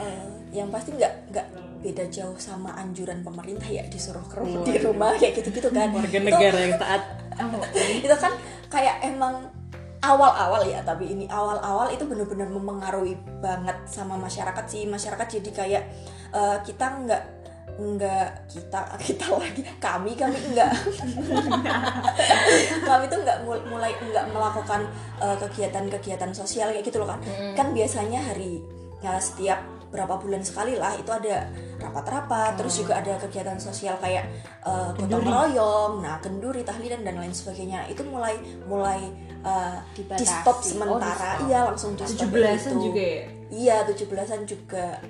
yang 0.56 0.68
pasti 0.72 0.96
nggak 0.96 1.12
nggak 1.30 1.46
beda 1.80 2.04
jauh 2.12 2.36
sama 2.36 2.76
anjuran 2.76 3.24
pemerintah 3.24 3.64
ya 3.64 3.84
disuruh 3.88 4.24
ke 4.28 4.36
rumah, 4.36 4.64
di 4.68 4.76
rumah 4.80 5.12
kayak 5.16 5.40
gitu-gitu 5.40 5.68
kan. 5.72 5.88
Warga 5.92 6.18
negara 6.20 6.58
yang 6.60 6.76
taat. 6.76 7.02
Itu 8.04 8.16
kan 8.20 8.32
kayak 8.68 9.00
emang 9.04 9.48
awal-awal 10.00 10.64
ya 10.64 10.80
tapi 10.80 11.12
ini 11.12 11.28
awal-awal 11.28 11.92
itu 11.92 12.08
benar-benar 12.08 12.48
mempengaruhi 12.48 13.20
banget 13.44 13.76
sama 13.84 14.16
masyarakat 14.16 14.64
sih. 14.64 14.88
Masyarakat 14.88 15.26
jadi 15.28 15.50
kayak 15.52 15.84
uh, 16.32 16.56
kita 16.64 16.84
nggak 17.04 17.22
enggak 17.80 18.44
kita 18.44 18.80
kita 19.00 19.26
lagi 19.32 19.64
kami 19.80 20.12
kami 20.12 20.36
enggak. 20.52 20.70
Kami 22.90 23.04
tuh 23.08 23.24
enggak 23.24 23.40
mulai 23.46 23.96
enggak 23.96 24.28
melakukan 24.28 24.84
uh, 25.16 25.36
kegiatan-kegiatan 25.40 26.36
sosial 26.36 26.68
kayak 26.74 26.84
gitu 26.84 27.00
loh 27.00 27.08
kan 27.08 27.20
hmm. 27.24 27.56
kan 27.56 27.72
biasanya 27.72 28.20
hari 28.20 28.60
ya 29.00 29.16
setiap 29.16 29.64
berapa 29.90 30.22
bulan 30.22 30.42
sekali 30.46 30.78
lah 30.78 30.94
itu 30.94 31.10
ada 31.10 31.50
rapat-rapat 31.82 32.54
hmm. 32.54 32.58
terus 32.62 32.74
juga 32.78 33.02
ada 33.02 33.18
kegiatan 33.18 33.58
sosial 33.58 33.98
kayak 33.98 34.30
uh, 34.62 34.94
gotong 34.94 35.26
royong 35.26 35.98
nah 35.98 36.22
kenduri 36.22 36.62
tahlilan 36.62 37.02
dan 37.02 37.18
lain 37.18 37.34
sebagainya. 37.34 37.90
Itu 37.90 38.06
mulai 38.06 38.38
mulai 38.70 39.10
uh, 39.42 39.82
di 39.96 40.26
stop 40.26 40.62
sementara. 40.62 41.42
oh, 41.42 41.50
iya 41.50 41.66
langsung 41.66 41.98
di 41.98 42.06
stop 42.06 42.30
17 42.30 42.78
juga 42.78 43.02
ya? 43.02 43.22
Iya 43.50 43.76
tujuh 43.90 44.06
belasan 44.06 44.46
juga 44.46 45.02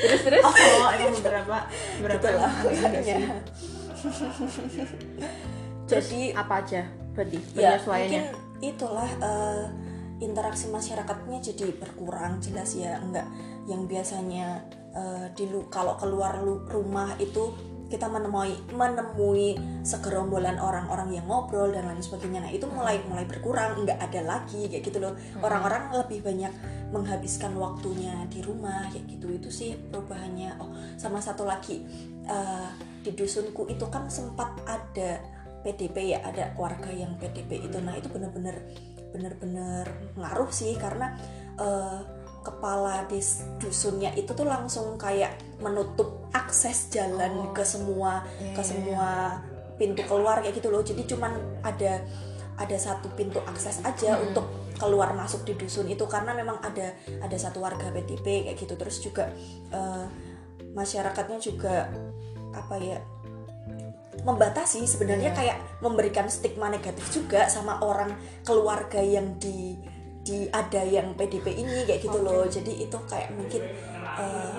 terus 0.00 0.20
terus? 0.26 0.42
Oh 0.44 0.88
emang 0.92 1.14
beberapa 1.18 1.56
berapa 2.02 2.28
lah 2.36 2.52
jadi 5.88 6.20
apa 6.36 6.54
aja? 6.62 6.82
Berarti 7.16 7.38
ya 7.56 7.80
mungkin 7.82 8.24
itulah 8.62 9.10
uh, 9.18 9.66
interaksi 10.20 10.70
masyarakatnya 10.70 11.38
jadi 11.40 11.74
berkurang 11.74 12.38
jelas 12.38 12.76
ya 12.76 13.00
enggak. 13.00 13.26
Yang 13.66 13.82
biasanya 13.90 14.62
uh, 14.94 15.26
di 15.32 15.48
kalau 15.72 15.96
keluar 15.96 16.38
rumah 16.44 17.16
itu 17.18 17.50
kita 17.88 18.04
menemui 18.06 18.56
menemui 18.76 19.56
segerombolan 19.80 20.60
orang-orang 20.60 21.16
yang 21.16 21.24
ngobrol 21.24 21.72
dan 21.72 21.88
lain 21.88 22.04
sebagainya. 22.04 22.44
Nah 22.44 22.52
itu 22.52 22.68
mulai 22.68 23.00
mulai 23.08 23.24
berkurang 23.24 23.84
nggak 23.84 23.98
ada 23.98 24.20
lagi 24.24 24.68
kayak 24.68 24.84
gitu 24.84 25.00
loh. 25.00 25.16
Orang-orang 25.40 25.92
lebih 25.96 26.20
banyak 26.20 26.52
menghabiskan 26.92 27.56
waktunya 27.56 28.28
di 28.28 28.44
rumah 28.44 28.92
kayak 28.92 29.08
gitu. 29.08 29.26
Itu 29.32 29.48
sih 29.48 29.72
perubahannya. 29.74 30.60
Oh 30.60 30.70
sama 31.00 31.18
satu 31.24 31.48
lagi 31.48 31.80
uh, 32.28 32.70
di 33.00 33.16
dusunku 33.16 33.64
itu 33.72 33.88
kan 33.88 34.12
sempat 34.12 34.52
ada 34.68 35.24
PDP 35.64 36.14
ya 36.14 36.22
ada 36.22 36.52
warga 36.60 36.92
yang 36.92 37.16
PDP 37.16 37.64
itu. 37.64 37.80
Nah 37.80 37.96
itu 37.96 38.12
bener-bener 38.12 38.68
bener-bener 39.08 39.88
ngaruh 40.20 40.52
sih 40.52 40.76
karena 40.76 41.16
uh, 41.56 42.17
kepala 42.48 43.04
di 43.04 43.20
dusunnya 43.60 44.16
itu 44.16 44.32
tuh 44.32 44.48
langsung 44.48 44.96
kayak 44.96 45.36
menutup 45.60 46.32
akses 46.32 46.88
jalan 46.88 47.44
oh. 47.44 47.52
ke 47.52 47.60
semua 47.60 48.24
yeah. 48.40 48.56
ke 48.56 48.62
iya, 48.64 48.70
semua 48.72 49.08
pintu 49.76 50.02
keluar 50.08 50.40
kayak 50.40 50.56
gitu 50.56 50.72
loh 50.72 50.80
jadi 50.80 51.04
cuman 51.04 51.32
ada 51.62 52.02
ada 52.58 52.76
satu 52.76 53.12
pintu 53.14 53.38
akses 53.46 53.78
aja 53.86 54.18
hmm. 54.18 54.26
untuk 54.30 54.46
keluar 54.78 55.14
masuk 55.14 55.46
di 55.46 55.54
dusun 55.54 55.86
itu 55.86 56.02
karena 56.10 56.34
memang 56.34 56.58
ada 56.62 56.94
ada 57.22 57.36
satu 57.38 57.62
warga 57.62 57.90
PDP 57.94 58.50
kayak 58.50 58.56
gitu 58.58 58.74
terus 58.74 58.98
juga 58.98 59.30
uh, 59.70 60.06
masyarakatnya 60.74 61.38
juga 61.38 61.86
apa 62.54 62.74
ya 62.82 62.98
membatasi 64.26 64.82
sebenarnya 64.82 65.30
yeah. 65.30 65.38
kayak 65.38 65.58
memberikan 65.78 66.26
stigma 66.26 66.66
negatif 66.66 67.06
juga 67.14 67.46
sama 67.46 67.78
orang 67.86 68.18
keluarga 68.42 68.98
yang 68.98 69.38
di 69.38 69.78
di 70.28 70.44
ada 70.52 70.84
yang 70.84 71.16
PDP 71.16 71.64
ini 71.64 71.88
kayak 71.88 72.04
gitu 72.04 72.20
okay. 72.20 72.26
loh 72.28 72.44
jadi 72.44 72.72
itu 72.84 72.98
kayak 73.08 73.32
mungkin 73.32 73.62
uh, 74.04 74.52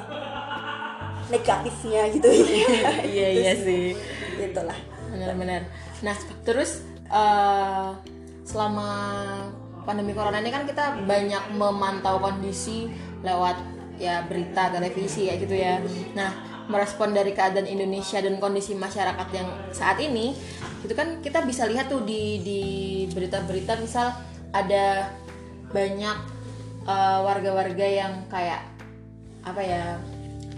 negatifnya 1.30 2.10
gitu. 2.10 2.26
Iya 3.14 3.28
iya 3.38 3.54
sih. 3.54 3.94
itulah. 4.42 4.78
Benar-benar. 5.14 5.70
Nah 6.02 6.18
terus 6.42 6.82
uh, 7.14 7.94
selama 8.42 8.90
pandemi 9.86 10.18
corona 10.18 10.42
ini 10.42 10.50
kan 10.50 10.66
kita 10.66 11.06
banyak 11.06 11.54
memantau 11.54 12.18
kondisi 12.18 12.90
lewat 13.22 13.62
ya 14.02 14.26
berita 14.26 14.74
televisi 14.74 15.30
ya 15.30 15.38
gitu 15.38 15.54
ya. 15.54 15.78
Nah, 16.16 16.32
merespon 16.72 17.12
dari 17.12 17.36
keadaan 17.36 17.68
Indonesia 17.68 18.24
dan 18.24 18.40
kondisi 18.40 18.74
masyarakat 18.74 19.28
yang 19.36 19.50
saat 19.76 20.00
ini, 20.00 20.32
itu 20.82 20.94
kan 20.96 21.20
kita 21.20 21.44
bisa 21.44 21.68
lihat 21.68 21.92
tuh 21.92 22.06
di 22.08 22.40
di 22.40 22.62
berita-berita 23.12 23.76
misal 23.82 24.16
ada 24.56 25.12
banyak 25.70 26.18
uh, 26.86 27.20
warga-warga 27.26 27.86
yang 27.86 28.14
kayak 28.28 28.66
apa 29.46 29.62
ya 29.64 29.84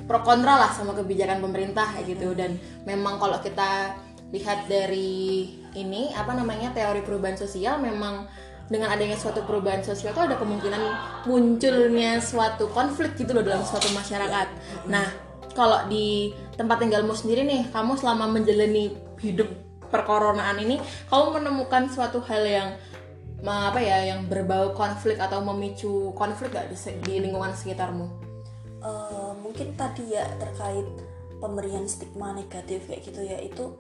pro 0.10 0.20
kontra 0.26 0.58
lah 0.58 0.72
sama 0.74 0.98
kebijakan 0.98 1.40
pemerintah 1.40 1.96
kayak 1.96 2.18
gitu. 2.18 2.34
Dan 2.36 2.58
memang 2.84 3.20
kalau 3.22 3.40
kita 3.40 3.96
lihat 4.32 4.68
dari 4.72 5.52
ini 5.76 6.12
apa 6.16 6.36
namanya 6.36 6.72
teori 6.72 7.04
perubahan 7.04 7.36
sosial 7.36 7.80
memang 7.80 8.28
dengan 8.72 8.88
adanya 8.96 9.20
suatu 9.20 9.44
perubahan 9.44 9.84
sosial 9.84 10.16
itu 10.16 10.24
ada 10.24 10.40
kemungkinan 10.40 10.80
munculnya 11.28 12.24
suatu 12.24 12.72
konflik 12.72 13.20
gitu 13.20 13.36
loh 13.36 13.44
dalam 13.44 13.68
suatu 13.68 13.92
masyarakat. 13.92 14.48
Nah, 14.88 15.12
kalau 15.52 15.84
di 15.92 16.32
tempat 16.56 16.80
tinggalmu 16.80 17.12
sendiri 17.12 17.44
nih, 17.44 17.68
kamu 17.76 18.00
selama 18.00 18.32
menjalani 18.32 18.96
hidup 19.20 19.52
perkoronaan 19.92 20.56
ini, 20.64 20.80
kamu 21.12 21.44
menemukan 21.44 21.92
suatu 21.92 22.24
hal 22.24 22.48
yang 22.48 22.70
apa 23.42 23.80
ya, 23.82 23.98
yang 24.06 24.30
berbau 24.30 24.78
konflik 24.78 25.18
atau 25.18 25.42
memicu 25.42 26.14
konflik 26.14 26.54
gak 26.54 26.70
di, 26.70 26.78
di 27.02 27.14
lingkungan 27.26 27.58
sekitarmu? 27.58 28.06
Uh, 28.82 29.34
mungkin 29.42 29.74
tadi 29.78 30.14
ya 30.14 30.26
terkait 30.38 30.86
pemberian 31.42 31.90
stigma 31.90 32.34
negatif 32.38 32.86
kayak 32.86 33.02
gitu 33.02 33.22
ya 33.26 33.38
itu 33.42 33.74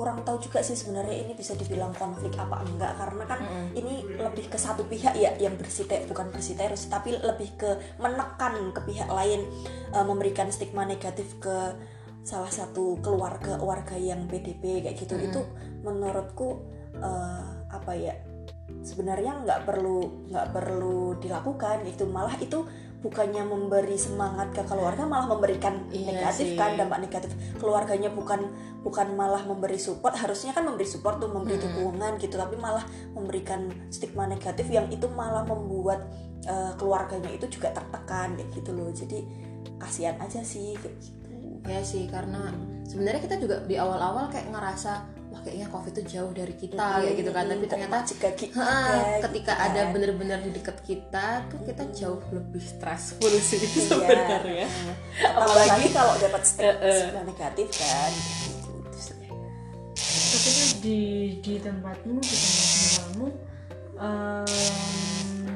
kurang 0.00 0.24
tahu 0.24 0.40
juga 0.40 0.64
sih 0.64 0.72
sebenarnya 0.72 1.28
ini 1.28 1.36
bisa 1.36 1.52
dibilang 1.52 1.92
konflik 1.92 2.32
apa 2.40 2.64
enggak 2.64 2.96
karena 2.96 3.24
kan 3.28 3.40
mm 3.44 3.50
-hmm. 3.52 3.68
ini 3.76 3.94
lebih 4.16 4.48
ke 4.48 4.56
satu 4.56 4.88
pihak 4.88 5.12
ya 5.12 5.36
yang 5.36 5.60
bersite 5.60 6.08
bukan 6.08 6.32
bersiterus 6.32 6.88
tapi 6.88 7.20
lebih 7.20 7.52
ke 7.60 8.00
menekan 8.00 8.72
ke 8.72 8.80
pihak 8.88 9.12
lain 9.12 9.44
uh, 9.92 10.06
memberikan 10.06 10.48
stigma 10.48 10.88
negatif 10.88 11.36
ke 11.36 11.76
salah 12.24 12.48
satu 12.48 12.96
keluarga 13.04 13.60
warga 13.60 14.00
yang 14.00 14.24
PDP 14.24 14.88
kayak 14.88 14.96
gitu 14.96 15.18
mm 15.18 15.20
-hmm. 15.20 15.28
itu 15.28 15.40
menurutku 15.84 16.48
uh, 17.04 17.59
apa 17.70 17.92
ya 17.94 18.14
sebenarnya 18.82 19.42
nggak 19.42 19.66
perlu 19.66 20.30
nggak 20.30 20.46
perlu 20.54 21.18
dilakukan 21.18 21.86
itu 21.86 22.06
malah 22.06 22.34
itu 22.38 22.62
bukannya 23.00 23.48
memberi 23.48 23.96
semangat 23.96 24.52
ke 24.52 24.60
keluarga 24.68 25.08
malah 25.08 25.24
memberikan 25.24 25.88
iya 25.88 26.12
negatif 26.12 26.52
sih. 26.52 26.58
kan 26.60 26.76
dampak 26.76 27.00
negatif 27.00 27.32
keluarganya 27.56 28.12
bukan 28.12 28.52
bukan 28.84 29.16
malah 29.16 29.40
memberi 29.40 29.80
support 29.80 30.12
harusnya 30.12 30.52
kan 30.52 30.68
memberi 30.68 30.84
support 30.84 31.16
tuh 31.16 31.32
memberi 31.32 31.56
hmm. 31.56 31.64
dukungan 31.64 32.12
gitu 32.20 32.36
tapi 32.36 32.60
malah 32.60 32.84
memberikan 33.16 33.72
stigma 33.88 34.28
negatif 34.28 34.68
yang 34.68 34.84
itu 34.92 35.08
malah 35.08 35.48
membuat 35.48 36.04
uh, 36.44 36.76
keluarganya 36.76 37.32
itu 37.32 37.48
juga 37.48 37.72
tertekan 37.72 38.36
kayak 38.36 38.52
gitu 38.52 38.70
loh 38.76 38.92
jadi 38.92 39.24
kasihan 39.80 40.20
aja 40.20 40.44
sih 40.44 40.76
kayak 40.76 40.96
gitu 41.00 41.28
ya 41.64 41.80
sih 41.80 42.04
karena 42.04 42.52
sebenarnya 42.84 43.20
kita 43.24 43.36
juga 43.40 43.64
di 43.64 43.80
awal-awal 43.80 44.28
kayak 44.28 44.52
ngerasa 44.52 45.19
wah 45.30 45.40
kayaknya 45.46 45.70
covid 45.70 45.94
itu 45.94 46.02
jauh 46.18 46.32
dari 46.34 46.54
kita 46.58 46.82
hmm, 46.82 47.00
kayak 47.06 47.14
gitu 47.22 47.30
kan. 47.30 47.44
Tapi 47.46 47.64
ternyata 47.70 47.96
jika 48.02 48.28
kita, 48.34 48.70
ketika 49.30 49.52
gitu 49.54 49.66
ada 49.70 49.80
kan. 49.86 49.92
bener-bener 49.94 50.38
di 50.42 50.50
dekat 50.50 50.78
kita 50.82 51.26
tuh 51.46 51.60
kita 51.62 51.84
jauh 51.94 52.20
lebih 52.34 52.62
stressful 52.62 53.30
sih 53.38 53.62
iya. 53.62 53.82
sebenarnya. 53.88 54.68
Apalagi 55.22 55.86
kalau 55.94 56.14
dapat 56.18 56.42
stigma 56.42 57.22
negatif 57.22 57.68
kan. 57.78 58.12
Tapi 60.30 60.50
kan 60.50 60.68
di 60.82 61.00
di 61.42 61.54
tempatmu 61.58 62.18
di 62.22 62.36
tempat 62.38 62.66
tinggalmu 62.70 63.28
um, 63.98 65.46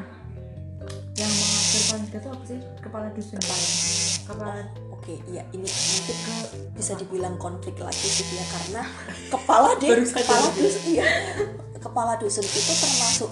yang 1.15 1.31
mengatur 1.31 1.74
konflik 1.91 2.21
itu 2.21 2.29
apa 2.31 2.45
sih? 2.49 2.61
Kepala 2.81 3.07
dusun 3.13 3.41
kepala 4.25 4.65
Oke, 4.89 5.21
iya 5.29 5.45
ini 5.53 5.69
mungkin 5.69 6.17
bisa 6.73 6.97
dibilang 6.97 7.37
konflik 7.37 7.77
lagi 7.77 8.09
sih 8.09 8.25
ya 8.33 8.45
karena 8.49 8.83
kepala 9.37 9.77
deh 9.77 10.01
kepala 10.01 10.49
dusun 10.57 10.83
iya. 10.89 11.05
Kepala 11.77 12.13
dusun 12.17 12.45
itu 12.45 12.73
termasuk 12.73 13.31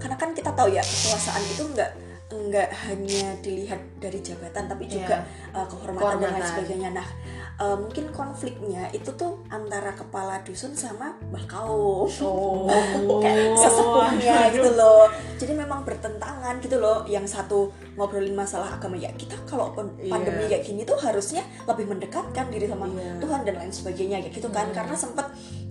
karena 0.00 0.16
kan 0.16 0.32
kita 0.32 0.50
tahu 0.56 0.72
ya 0.72 0.80
kekuasaan 0.80 1.44
itu 1.44 1.62
enggak 1.68 1.90
enggak 2.30 2.68
hanya 2.88 3.36
dilihat 3.44 3.80
dari 4.00 4.22
jabatan 4.22 4.64
tapi 4.70 4.88
juga 4.88 5.20
yeah. 5.52 5.60
uh, 5.60 5.66
kehormatan, 5.66 6.24
dan 6.24 6.30
lain 6.38 6.46
sebagainya. 6.46 6.90
Nah, 6.94 7.06
uh, 7.60 7.76
mungkin 7.76 8.08
konfliknya 8.10 8.88
itu 8.90 9.12
tuh 9.14 9.44
antara 9.52 9.92
kepala 9.92 10.40
dusun 10.42 10.72
sama 10.72 11.12
Mbah 11.28 11.44
Kaum. 11.46 12.08
Oh. 12.24 12.66
Kayak 13.24 13.54
sesepuhnya 13.60 14.36
gitu 14.56 14.70
loh. 14.74 15.06
Jadi 15.36 15.52
memang 15.52 15.84
bertentangan 15.84 16.58
gitu 16.64 16.80
loh. 16.80 17.04
Yang 17.04 17.36
satu 17.36 17.68
ngobrolin 18.00 18.32
masalah 18.32 18.80
agama 18.80 18.96
ya 18.96 19.12
kita 19.14 19.36
kalau 19.44 19.76
iya. 20.00 20.08
pandemi 20.08 20.48
yeah. 20.48 20.56
kayak 20.56 20.64
gini 20.64 20.82
tuh 20.88 20.96
harusnya 20.96 21.44
lebih 21.68 21.84
mendekatkan 21.92 22.48
diri 22.48 22.64
sama 22.64 22.88
yeah. 22.96 23.20
Tuhan 23.20 23.40
dan 23.44 23.54
lain 23.60 23.72
sebagainya 23.72 24.24
kayak 24.24 24.34
gitu 24.34 24.48
kan. 24.48 24.72
Hmm. 24.72 24.74
Karena 24.74 24.94
sempet 24.96 25.26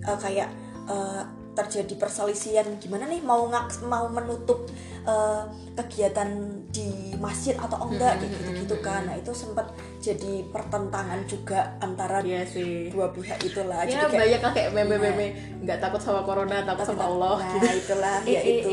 uh, 0.06 0.18
kayak 0.18 0.48
uh, 0.90 1.22
terjadi 1.50 1.94
perselisihan 1.98 2.66
gimana 2.78 3.10
nih 3.10 3.22
mau 3.22 3.46
ngak 3.50 3.82
mau 3.86 4.06
menutup 4.06 4.70
uh, 5.04 5.44
kegiatan 5.74 6.30
di 6.70 7.14
masjid 7.18 7.58
atau 7.58 7.90
enggak 7.90 8.22
kayak 8.22 8.30
gitu 8.32 8.50
gitu 8.64 8.76
kan. 8.80 9.04
nah 9.04 9.18
itu 9.18 9.34
sempat 9.34 9.68
jadi 9.98 10.46
pertentangan 10.48 11.20
juga 11.26 11.76
antara 11.82 12.22
iya 12.22 12.46
sih. 12.46 12.88
dua 12.88 13.10
pihak 13.12 13.38
itulah. 13.44 13.82
Ya 13.84 14.06
jadi 14.06 14.14
banyak 14.14 14.40
lah 14.40 14.52
kayak 14.54 14.70
meme 14.72 14.96
meme 14.96 15.10
nah, 15.10 15.28
nggak 15.66 15.78
takut 15.82 16.00
sama 16.00 16.22
corona 16.22 16.62
takut 16.62 16.86
sama 16.86 17.04
Allah. 17.06 17.36
Nah 17.42 17.50
gitu. 17.60 17.78
itulah 17.82 18.18
ya 18.24 18.40
itu 18.40 18.70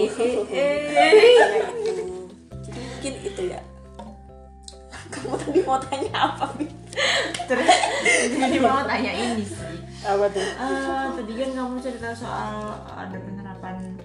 jadi 2.63 2.81
mungkin 2.85 3.13
itu 3.25 3.41
ya 3.51 3.59
kamu 5.09 5.35
tadi 5.39 5.59
mau 5.63 5.79
tanya 5.79 6.13
apa 6.13 6.45
terus 7.47 7.69
jadi 8.33 8.57
mau 8.59 8.81
tanya 8.83 9.11
ini 9.13 9.45
sih. 9.45 9.77
Apa 10.05 10.29
tuh? 10.29 10.45
Uh, 10.61 11.05
tadi 11.17 11.33
kan 11.35 11.49
kamu 11.57 11.75
cerita 11.81 12.09
soal 12.13 12.77
ada 12.93 13.17
penerapan 13.17 13.97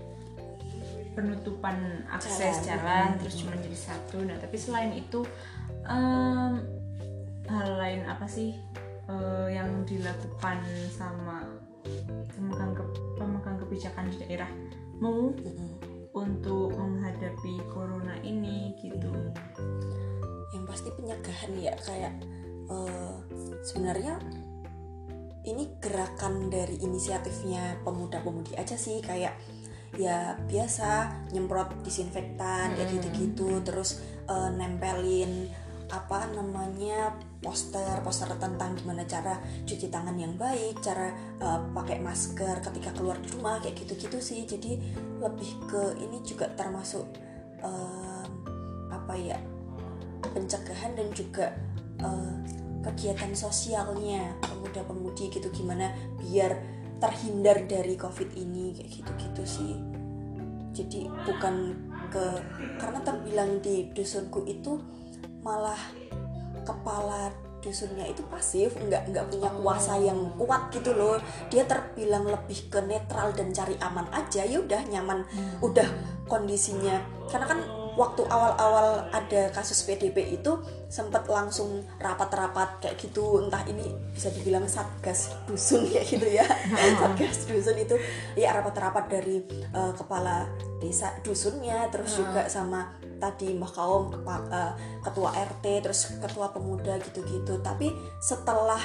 penutupan 1.12 1.76
akses 2.08 2.64
jalan, 2.64 2.80
jalan 2.80 3.08
terus 3.20 3.34
cuma 3.44 3.52
jadi 3.60 3.78
satu. 3.78 4.24
Nah 4.24 4.36
tapi 4.40 4.56
selain 4.56 4.92
itu 4.96 5.20
um, 5.84 6.52
hal 7.48 7.68
lain 7.76 8.08
apa 8.08 8.24
sih 8.24 8.56
uh, 9.08 9.48
yang 9.52 9.84
dilakukan 9.84 10.64
sama 10.88 11.44
pemegang 12.32 12.72
ke, 12.72 12.84
pemegang 13.18 13.56
kebijakan 13.60 14.06
di 14.08 14.16
daerah 14.24 14.50
mau 15.02 15.34
untuk 16.12 16.76
menghadapi 16.76 17.60
corona 17.72 18.16
ini 18.22 18.76
gitu 18.78 19.10
pasti 20.72 20.88
pencegahan 20.96 21.52
ya 21.60 21.76
kayak 21.84 22.14
uh, 22.72 23.20
sebenarnya 23.60 24.16
ini 25.44 25.68
gerakan 25.82 26.48
dari 26.48 26.80
inisiatifnya 26.80 27.82
pemuda-pemudi 27.84 28.56
aja 28.56 28.78
sih 28.78 29.04
kayak 29.04 29.36
ya 30.00 30.40
biasa 30.48 31.12
nyemprot 31.36 31.84
disinfektan 31.84 32.72
kayak 32.72 32.88
gitu-gitu 32.96 33.60
terus 33.60 34.00
uh, 34.32 34.48
nempelin 34.48 35.52
apa 35.92 36.24
namanya 36.32 37.12
poster 37.44 38.00
poster 38.00 38.32
tentang 38.40 38.72
gimana 38.72 39.04
cara 39.04 39.36
cuci 39.68 39.92
tangan 39.92 40.16
yang 40.16 40.32
baik 40.40 40.80
cara 40.80 41.12
uh, 41.44 41.60
pakai 41.76 42.00
masker 42.00 42.64
ketika 42.64 42.96
keluar 42.96 43.20
rumah 43.36 43.60
kayak 43.60 43.84
gitu-gitu 43.84 44.16
sih. 44.16 44.48
Jadi 44.48 44.80
lebih 45.20 45.50
ke 45.68 46.00
ini 46.00 46.24
juga 46.24 46.48
termasuk 46.56 47.04
uh, 47.60 48.24
apa 48.88 49.14
ya 49.20 49.36
pencegahan 50.30 50.94
dan 50.94 51.08
juga 51.10 51.50
uh, 52.02 52.34
kegiatan 52.82 53.30
sosialnya 53.32 54.34
pemuda-pemudi 54.42 55.30
gitu 55.30 55.48
gimana 55.54 55.94
biar 56.18 56.58
terhindar 56.98 57.66
dari 57.66 57.98
covid 57.98 58.30
ini 58.38 58.74
kayak 58.78 58.90
gitu-gitu 58.90 59.42
sih. 59.42 59.74
Jadi 60.72 61.10
bukan 61.26 61.74
ke 62.08 62.24
karena 62.78 63.02
terbilang 63.02 63.58
di 63.58 63.90
dusunku 63.90 64.46
itu 64.46 64.78
malah 65.42 65.78
kepala 66.62 67.34
dusunnya 67.62 68.10
itu 68.10 68.26
pasif 68.26 68.74
nggak 68.74 69.14
nggak 69.14 69.24
punya 69.30 69.50
kuasa 69.50 69.94
yang 69.98 70.34
kuat 70.38 70.70
gitu 70.74 70.94
loh. 70.94 71.18
Dia 71.50 71.66
terbilang 71.66 72.26
lebih 72.26 72.70
ke 72.70 72.82
netral 72.82 73.34
dan 73.34 73.54
cari 73.54 73.78
aman 73.78 74.06
aja 74.10 74.42
ya 74.42 74.58
udah 74.58 74.82
nyaman. 74.90 75.22
Hmm. 75.26 75.58
udah 75.62 75.86
kondisinya. 76.26 77.02
Karena 77.30 77.46
kan 77.46 77.81
waktu 77.92 78.24
awal-awal 78.24 79.08
ada 79.12 79.52
kasus 79.52 79.84
PDP 79.84 80.40
itu 80.40 80.56
sempat 80.88 81.28
langsung 81.28 81.84
rapat-rapat 82.00 82.84
kayak 82.84 82.96
gitu. 83.00 83.44
Entah 83.44 83.64
ini 83.68 83.84
bisa 84.12 84.32
dibilang 84.32 84.64
satgas 84.68 85.32
dusun 85.44 85.88
ya 85.88 86.00
gitu 86.04 86.24
ya. 86.24 86.44
Satgas 87.00 87.44
dusun 87.48 87.76
itu 87.76 87.96
ya 88.36 88.56
rapat-rapat 88.56 89.04
dari 89.08 89.44
uh, 89.76 89.92
kepala 89.92 90.48
desa 90.80 91.14
dusunnya 91.22 91.88
terus 91.92 92.18
juga 92.18 92.48
sama 92.50 92.96
tadi 93.22 93.54
mbah 93.54 93.70
kaum 93.70 94.10
uh, 94.26 94.72
ketua 95.04 95.30
RT 95.30 95.64
terus 95.84 96.16
ketua 96.16 96.52
pemuda 96.52 96.96
gitu-gitu. 97.00 97.60
Tapi 97.60 97.92
setelah 98.20 98.80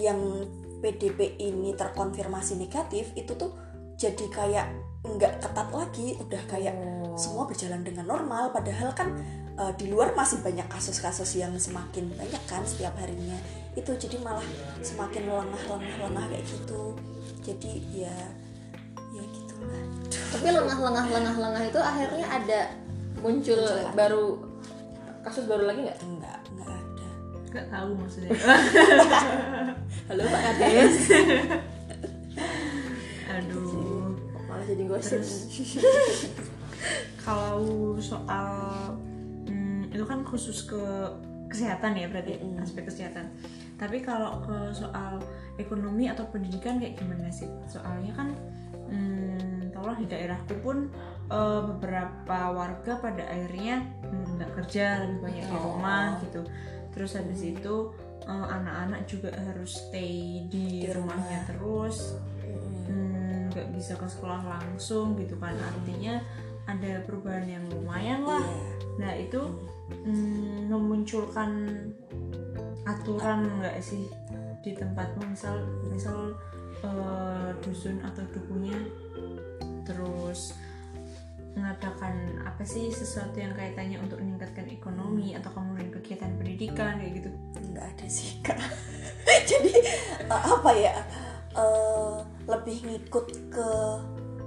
yang 0.00 0.46
PDP 0.78 1.36
ini 1.42 1.74
terkonfirmasi 1.74 2.54
negatif 2.54 3.10
itu 3.18 3.34
tuh 3.34 3.50
jadi 3.98 4.26
kayak 4.30 4.66
nggak 5.06 5.38
ketat 5.38 5.68
lagi 5.70 6.18
udah 6.18 6.42
kayak 6.50 6.74
Oh. 6.74 7.14
semua 7.14 7.46
berjalan 7.46 7.82
dengan 7.86 8.06
normal. 8.06 8.50
Padahal 8.50 8.90
kan 8.94 9.14
uh, 9.58 9.72
di 9.74 9.90
luar 9.90 10.14
masih 10.14 10.42
banyak 10.42 10.66
kasus-kasus 10.66 11.38
yang 11.38 11.54
semakin 11.58 12.10
banyak 12.14 12.42
kan 12.46 12.62
setiap 12.66 12.94
harinya. 12.98 13.38
Itu 13.74 13.94
jadi 13.94 14.18
malah 14.22 14.44
semakin 14.82 15.26
lengah-lengah-lengah 15.26 16.24
kayak 16.30 16.44
gitu. 16.46 16.94
Jadi 17.42 18.04
ya 18.06 18.16
ya 19.14 19.22
gitulah. 19.34 19.82
Tapi 20.34 20.46
lengah-lengah 20.50 21.04
lengah-lengah 21.10 21.62
itu 21.70 21.80
akhirnya 21.80 22.26
ada 22.26 22.60
muncul 23.18 23.58
Muncul 23.58 23.94
baru 23.98 24.24
kasus 25.26 25.50
baru 25.50 25.66
lagi 25.66 25.90
nggak? 25.90 25.98
Enggak 26.06 26.38
enggak 26.54 26.70
ada. 26.74 27.08
Gak 27.48 27.66
tahu 27.70 27.90
maksudnya. 27.98 28.30
halo 30.08 30.22
pak 30.26 30.40
kades 30.42 30.96
Aduh. 33.28 33.67
Jadi 34.68 34.84
gosip 34.84 35.24
Kalau 37.24 37.96
soal 37.98 38.94
hmm, 39.48 39.92
itu 39.92 40.04
kan 40.04 40.24
khusus 40.24 40.64
ke 40.64 40.80
kesehatan 41.48 41.96
ya 41.96 42.06
berarti 42.08 42.38
Mm-mm. 42.38 42.60
aspek 42.60 42.86
kesehatan. 42.86 43.28
Tapi 43.80 44.00
kalau 44.00 44.40
ke 44.44 44.72
soal 44.72 45.20
ekonomi 45.56 46.08
atau 46.08 46.28
pendidikan 46.28 46.76
kayak 46.76 46.96
gimana 46.96 47.28
sih? 47.32 47.48
Soalnya 47.66 48.12
kan 48.14 48.28
hmm, 48.88 49.72
di 49.98 50.06
daerahku 50.06 50.54
pun 50.62 50.92
eh, 51.32 51.60
beberapa 51.64 52.52
warga 52.52 53.00
pada 53.00 53.24
akhirnya 53.26 53.82
hmm, 54.04 54.38
nggak 54.38 54.52
kerja 54.62 55.08
lebih 55.08 55.18
banyak 55.24 55.44
di 55.48 55.56
Oh. 55.56 55.64
rumah 55.74 56.20
gitu. 56.22 56.40
Terus 56.94 57.10
habis 57.16 57.40
itu 57.42 57.74
eh, 58.24 58.46
anak-anak 58.52 59.00
juga 59.08 59.32
harus 59.34 59.88
stay 59.88 60.44
di, 60.46 60.84
Di 60.84 60.92
rumah. 60.92 61.16
rumahnya 61.16 61.40
terus 61.48 61.96
hmm, 62.44 63.17
nggak 63.58 63.74
bisa 63.74 63.98
ke 63.98 64.06
sekolah 64.06 64.38
langsung 64.46 65.18
gitu 65.18 65.34
kan. 65.42 65.58
Artinya 65.58 66.22
ada 66.70 67.02
perubahan 67.02 67.50
yang 67.50 67.64
lumayan 67.74 68.22
lah. 68.22 68.44
Iya. 68.44 68.70
nah 68.98 69.12
itu 69.14 69.40
hmm, 70.06 70.70
memunculkan 70.70 71.50
aturan 72.82 73.46
nggak 73.62 73.78
sih 73.78 74.10
di 74.62 74.74
tempatmu 74.74 75.22
misal 75.34 75.62
misal 75.90 76.38
eh, 76.86 77.50
dusun 77.66 77.98
atau 78.06 78.22
dukunya? 78.30 78.78
Terus 79.82 80.54
mengadakan 81.58 82.38
apa 82.46 82.62
sih 82.62 82.94
sesuatu 82.94 83.34
yang 83.42 83.50
kaitannya 83.58 83.98
untuk 83.98 84.22
meningkatkan 84.22 84.70
ekonomi 84.70 85.34
atau 85.34 85.50
kemudian 85.50 85.90
kegiatan 85.90 86.30
pendidikan 86.38 87.02
kayak 87.02 87.18
gitu? 87.18 87.30
Nggak 87.74 87.86
ada 87.90 88.06
sih 88.06 88.38
kak. 88.46 88.62
Jadi 89.50 89.74
eh, 90.30 90.42
apa 90.46 90.70
ya 90.78 90.94
eh, 91.58 92.16
lebih 92.46 92.78
ngikut 92.86 93.26
ke 93.50 93.70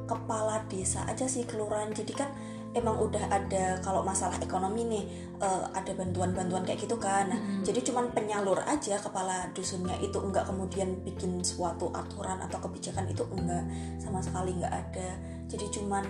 kepala 0.07 0.63
desa 0.71 1.03
aja 1.07 1.27
sih 1.27 1.43
kelurahan. 1.43 1.91
Jadi 1.91 2.13
kan 2.15 2.31
emang 2.71 3.03
udah 3.03 3.27
ada 3.27 3.83
kalau 3.83 3.99
masalah 3.99 4.39
ekonomi 4.39 4.87
nih 4.87 5.05
eh, 5.43 5.63
ada 5.75 5.91
bantuan-bantuan 5.91 6.63
kayak 6.63 6.87
gitu 6.87 6.95
kan. 6.95 7.27
Nah, 7.27 7.39
Mm-mm. 7.39 7.63
jadi 7.67 7.79
cuman 7.83 8.15
penyalur 8.15 8.63
aja 8.63 8.95
kepala 8.97 9.51
dusunnya 9.51 9.99
itu 9.99 10.17
enggak 10.23 10.47
kemudian 10.47 11.03
bikin 11.03 11.43
suatu 11.43 11.91
aturan 11.91 12.39
atau 12.39 12.63
kebijakan 12.63 13.11
itu 13.11 13.27
enggak 13.35 13.63
sama 13.99 14.23
sekali 14.23 14.55
enggak 14.55 14.73
ada. 14.73 15.09
Jadi 15.51 15.67
cuman 15.79 16.07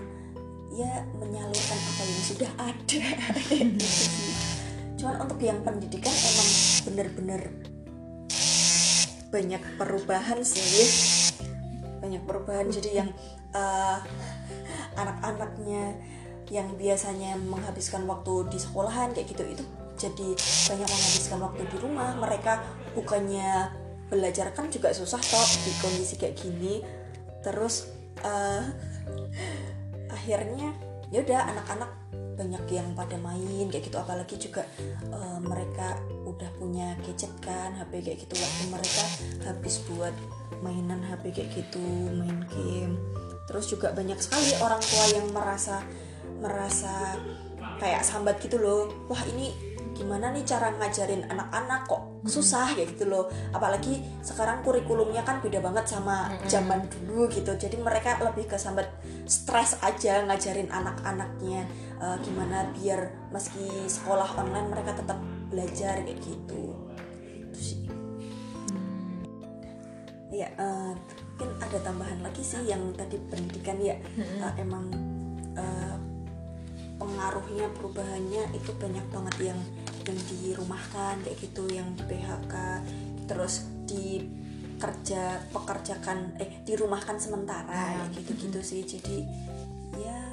ya 0.72 1.04
menyalurkan 1.20 1.80
apa 1.82 2.02
yang 2.06 2.24
sudah 2.24 2.52
ada. 2.62 3.04
Gitu 3.52 4.32
cuman 5.02 5.18
untuk 5.26 5.42
yang 5.42 5.58
pendidikan 5.66 6.14
emang 6.14 6.50
bener-bener 6.86 7.42
banyak 9.32 9.64
perubahan 9.80 10.44
sih. 10.44 10.92
Banyak 12.04 12.22
perubahan. 12.28 12.68
Jadi 12.68 13.00
yang 13.02 13.10
eh, 13.56 13.98
anak-anaknya 15.00 15.96
yang 16.52 16.68
biasanya 16.76 17.40
menghabiskan 17.40 18.04
waktu 18.12 18.52
di 18.52 18.60
sekolahan 18.60 19.16
kayak 19.16 19.32
gitu 19.32 19.44
itu 19.48 19.64
jadi 19.96 20.30
banyak 20.68 20.90
menghabiskan 20.92 21.40
waktu 21.40 21.64
di 21.72 21.78
rumah. 21.80 22.12
Mereka 22.20 22.54
bukannya 22.94 23.72
belajar 24.12 24.52
kan 24.52 24.68
juga 24.68 24.92
susah 24.92 25.24
toh 25.24 25.50
di 25.64 25.72
kondisi 25.80 26.20
kayak 26.20 26.36
gini. 26.36 26.84
Terus 27.40 27.88
eh, 28.22 28.64
akhirnya 30.12 30.76
ya 31.10 31.24
udah 31.24 31.42
anak-anak 31.56 32.01
banyak 32.42 32.64
yang 32.74 32.90
pada 32.98 33.22
main 33.22 33.70
kayak 33.70 33.86
gitu. 33.86 33.98
Apalagi 34.02 34.36
juga 34.42 34.66
eh, 35.14 35.40
mereka 35.46 36.02
udah 36.26 36.50
punya 36.58 36.98
gadget 37.06 37.30
kan 37.46 37.78
HP 37.78 38.02
kayak 38.02 38.18
gitu. 38.26 38.34
Waktu 38.34 38.64
mereka 38.74 39.04
habis 39.46 39.78
buat 39.86 40.16
mainan 40.66 41.06
HP 41.06 41.30
kayak 41.38 41.50
gitu 41.54 41.86
main 42.18 42.42
game. 42.50 42.98
Terus 43.46 43.70
juga 43.70 43.94
banyak 43.94 44.18
sekali 44.18 44.58
orang 44.58 44.82
tua 44.82 45.06
yang 45.14 45.28
merasa 45.30 45.86
merasa 46.42 47.22
kayak 47.78 48.02
sambat 48.02 48.42
gitu 48.42 48.58
loh. 48.58 48.90
Wah 49.06 49.22
ini 49.30 49.72
gimana 49.92 50.34
nih 50.34 50.42
cara 50.48 50.74
ngajarin 50.82 51.30
anak-anak 51.30 51.86
kok 51.86 52.02
susah 52.26 52.74
kayak 52.74 52.98
gitu 52.98 53.06
loh. 53.06 53.30
Apalagi 53.54 54.02
sekarang 54.26 54.66
kurikulumnya 54.66 55.22
kan 55.22 55.42
beda 55.42 55.62
banget 55.62 55.86
sama 55.94 56.34
zaman 56.50 56.90
dulu 56.90 57.30
gitu. 57.30 57.54
Jadi 57.54 57.78
mereka 57.78 58.18
lebih 58.22 58.50
ke 58.50 58.58
sambat 58.58 58.90
stres 59.30 59.78
aja 59.86 60.26
ngajarin 60.26 60.70
anak-anaknya 60.74 61.70
eh, 62.02 62.18
gimana 62.26 62.74
biar 62.74 63.30
meski 63.30 63.86
sekolah 63.86 64.36
online 64.42 64.68
mereka 64.74 64.98
tetap 64.98 65.22
belajar 65.54 66.02
kayak 66.02 66.20
gitu. 66.20 66.74
Itu 67.38 67.58
sih. 67.58 67.82
Ya 70.34 70.50
eh, 70.58 70.94
mungkin 71.42 71.50
ada 71.62 71.78
tambahan 71.82 72.20
lagi 72.22 72.42
sih 72.42 72.66
yang 72.66 72.94
tadi 72.98 73.22
pendidikan 73.30 73.78
ya. 73.78 73.96
Eh, 74.18 74.54
emang 74.58 74.90
eh, 75.54 75.98
pengaruhnya 77.02 77.66
perubahannya 77.74 78.54
itu 78.54 78.72
banyak 78.78 79.06
banget 79.10 79.54
yang 79.54 79.60
yang 80.02 80.20
dirumahkan 80.30 81.22
kayak 81.22 81.38
gitu 81.38 81.66
yang 81.70 81.94
di 81.94 82.04
PHK 82.06 82.54
terus 83.30 83.70
di 83.86 84.22
kerja 84.82 85.38
pekerjakan 85.54 86.34
eh 86.42 86.66
dirumahkan 86.66 87.18
sementara 87.22 88.02
kayak 88.10 88.26
gitu-gitu 88.26 88.60
sih. 88.66 88.82
Jadi 88.82 89.26
ya 89.98 90.31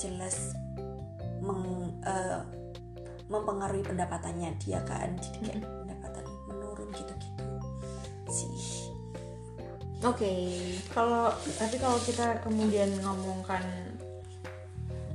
jelas 0.00 0.56
meng, 1.40 1.94
eh, 2.04 2.40
mempengaruhi 3.28 3.84
pendapatannya 3.84 4.56
dia 4.62 4.80
kan. 4.84 5.16
Jadi 5.18 5.38
kayak 5.50 5.64
pendapatan 5.64 6.24
menurun 6.50 6.88
gitu-gitu 6.92 7.46
sih. 8.30 8.90
Oke 10.04 10.34
kalau 10.92 11.32
tapi 11.56 11.80
kalau 11.80 11.96
kita 12.04 12.44
kemudian 12.44 12.92
ngomongkan 13.00 13.64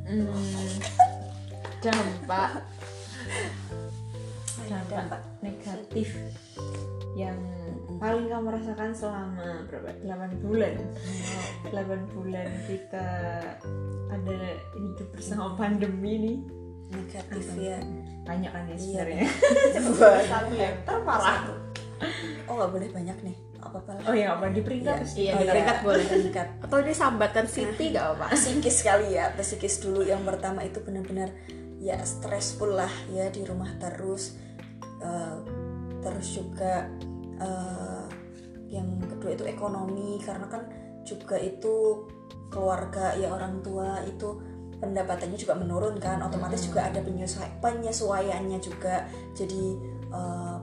hmm, 0.10 0.82
dampak 1.86 2.66
dampak 4.70 5.22
negatif 5.42 6.18
yang 7.14 7.38
paling 8.00 8.26
kamu 8.26 8.48
rasakan 8.50 8.92
selama 8.92 9.48
berapa? 9.68 9.92
8 10.02 10.40
bulan. 10.40 10.74
8 11.68 12.16
bulan 12.16 12.48
kita 12.66 13.08
ada 14.10 14.38
hidup 14.74 15.08
bersama 15.12 15.54
pandemi 15.54 16.14
nih. 16.18 16.38
Negatif 16.90 17.46
Apa? 17.46 17.62
ya. 17.62 17.78
Banyak 18.26 18.50
kan 18.50 18.64
ya 18.66 18.72
Iya. 18.72 18.80
sebenarnya. 18.80 19.28
Coba 19.76 20.08
satu 20.24 20.54
yang 20.56 20.78
terparah. 20.82 21.40
Oh 22.48 22.54
nggak 22.56 22.72
boleh 22.72 22.90
banyak 22.90 23.18
nih. 23.22 23.38
Apa 23.60 23.76
apa 23.78 23.92
oh 24.08 24.16
ya 24.16 24.28
apa 24.34 24.48
di 24.48 24.64
peringkat. 24.64 25.04
Iya, 25.14 25.32
Oh, 25.36 25.40
di 25.40 25.48
peringkat 25.48 25.78
boleh. 25.84 26.06
peringkat. 26.08 26.48
Atau 26.64 26.78
ini 26.80 26.94
sambatan 26.96 27.46
City 27.46 27.92
gak 27.92 28.16
apa 28.16 28.26
psikis 28.34 28.80
kali 28.82 29.14
ya. 29.14 29.36
Psikis 29.36 29.84
dulu 29.84 30.02
yang 30.02 30.24
pertama 30.24 30.64
itu 30.64 30.80
benar-benar 30.80 31.30
ya 31.78 32.00
stressful 32.02 32.72
lah 32.72 32.90
ya 33.12 33.28
di 33.28 33.44
rumah 33.44 33.70
terus. 33.78 34.40
Eh, 35.00 35.38
terus 36.00 36.28
juga 36.34 36.88
eh, 37.40 38.06
yang 38.70 39.02
kedua 39.02 39.34
itu 39.34 39.44
ekonomi 39.50 40.22
karena 40.22 40.46
kan 40.46 40.70
juga 41.02 41.42
itu 41.42 42.06
keluarga 42.54 43.18
ya 43.18 43.34
orang 43.34 43.66
tua 43.66 44.02
itu 44.06 44.38
pendapatannya 44.80 45.38
juga 45.38 45.58
menurun 45.58 45.98
kan. 46.00 46.22
Otomatis 46.24 46.68
juga 46.68 46.88
ada 46.88 47.02
penyesua- 47.04 47.52
penyesuaiannya 47.60 48.60
juga. 48.62 49.08
Jadi 49.36 49.64
eh, 50.10 50.58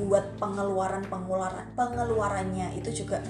buat 0.00 0.38
pengeluaran 0.40 1.04
pengeluaran 1.10 1.66
pengeluarannya 1.76 2.78
itu 2.78 3.04
juga 3.04 3.20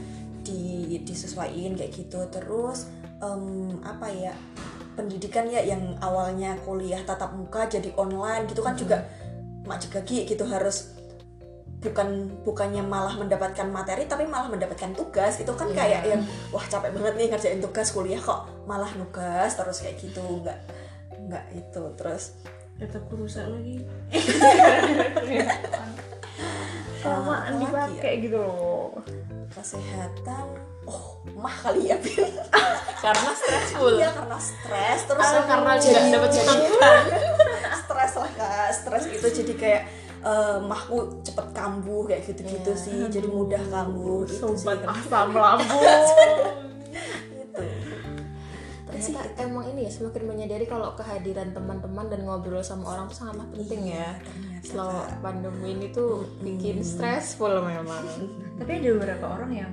di 0.44 0.96
disesuaiin 1.03 1.74
kayak 1.74 1.92
gitu. 1.96 2.20
Terus 2.31 2.87
em, 3.20 3.76
apa 3.83 4.07
ya 4.12 4.33
pendidikan 4.94 5.48
ya 5.48 5.64
yang 5.64 5.96
awalnya 6.05 6.59
kuliah 6.66 7.00
tatap 7.07 7.33
muka 7.33 7.64
jadi 7.70 7.94
online 7.96 8.44
gitu 8.50 8.61
kan 8.61 8.76
juga 8.76 9.07
mak 9.64 9.87
jegagi 9.87 10.26
gitu 10.29 10.44
harus 10.44 10.99
bukan 11.81 12.09
bukannya 12.43 12.83
malah 12.83 13.16
mendapatkan 13.16 13.64
materi 13.66 14.05
tapi 14.05 14.25
malah 14.25 14.47
mendapatkan 14.47 14.93
tugas. 14.93 15.40
Itu 15.40 15.53
kan 15.55 15.69
Iya. 15.69 15.77
kayak 15.77 16.03
yang 16.07 16.23
wah 16.49 16.62
capek 16.62 16.93
banget 16.93 17.14
nih 17.16 17.27
ngerjain 17.29 17.59
tugas 17.59 17.88
kuliah 17.90 18.21
kok 18.21 18.45
malah 18.64 18.93
nugas 18.95 19.51
terus 19.51 19.81
kayak 19.81 19.97
gitu. 19.99 20.21
Nggak 20.40 20.59
nggak 21.23 21.45
itu. 21.53 21.83
Terus 21.97 22.37
tetap 22.77 23.05
rusak 23.09 23.45
lagi. 23.45 23.81
Kelamaan 27.01 27.57
apalagi 27.57 27.64
ya? 27.64 27.69
dipakai 27.97 28.12
gitu 28.21 28.37
loh. 28.37 28.93
Kesehatan. 29.51 30.47
Oh 30.85 31.05
mah 31.33 31.53
kali 31.55 31.88
ya 31.88 31.97
Bin. 31.97 32.29
karena 33.05 33.31
stressful. 33.33 33.97
Iya 33.97 34.12
karena 34.12 34.37
stres. 34.37 35.01
Terus 35.09 35.25
Ah, 35.27 35.45
karena 35.49 35.71
nggak 35.75 36.12
dapet 36.12 36.31
jadi 36.31 36.51
makan. 36.61 37.05
stres 37.81 38.12
lah 38.16 38.31
kak. 38.37 38.69
Stres 38.75 39.05
gitu. 39.09 39.27
Jadi 39.33 39.53
kayak 39.57 39.83
eh, 40.20 40.59
mahku 40.61 40.96
cepet 41.20 41.46
kambuh 41.50 42.04
kayak 42.04 42.22
gitu-gitu 42.24 42.70
Iya. 42.70 42.83
sih. 42.83 42.98
Jadi 43.09 43.28
mudah 43.28 43.62
kambuh 43.66 44.24
itu 44.24 44.35
sih. 44.35 44.40
sobat 44.40 44.80
asam 44.92 45.33
lambung. 45.33 45.83
Gitu. 47.30 47.62
Ternyata 48.90 49.20
emang 49.38 49.64
ini 49.70 49.87
ya 49.87 49.90
semakin 49.90 50.22
menyadari 50.26 50.66
kalau 50.66 50.92
kehadiran 50.92 51.54
teman-teman 51.54 52.11
dan 52.11 52.26
ngobrol 52.26 52.61
sama 52.61 52.90
orang 52.92 53.06
tuh 53.06 53.22
sangat 53.22 53.48
penting 53.54 53.94
ya. 53.94 54.18
ternyata, 54.18 54.66
selama 54.66 55.00
pandemi 55.22 55.72
ini 55.72 55.87
tuh 55.88 56.26
bikin 56.42 56.83
stressful 56.83 57.62
memang. 57.62 58.04
Tapi 58.61 58.70
ada 58.76 58.88
beberapa 58.98 59.26
orang 59.30 59.52
yang 59.56 59.72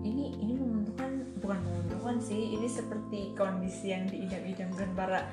ini 0.00 0.32
ini 0.38 0.54
menguntungkan 0.56 1.10
bukan 1.38 1.58
menguntungkan 1.60 2.16
sih 2.22 2.56
ini 2.56 2.64
seperti 2.64 3.34
kondisi 3.36 3.92
yang 3.92 4.08
diidam-idamkan 4.08 4.88
para 4.96 5.26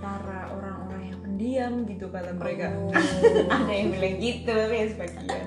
para 0.00 0.48
orang-orang 0.50 1.02
yang 1.06 1.20
pendiam 1.20 1.72
gitu 1.84 2.06
kata 2.08 2.32
mereka 2.32 2.66
Oh. 2.72 2.90
ada 3.54 3.70
yang 3.70 3.88
bilang 3.90 4.16
gitu 4.16 4.50
ya 4.50 4.84
sebagian 4.88 5.24
ya 5.26 5.44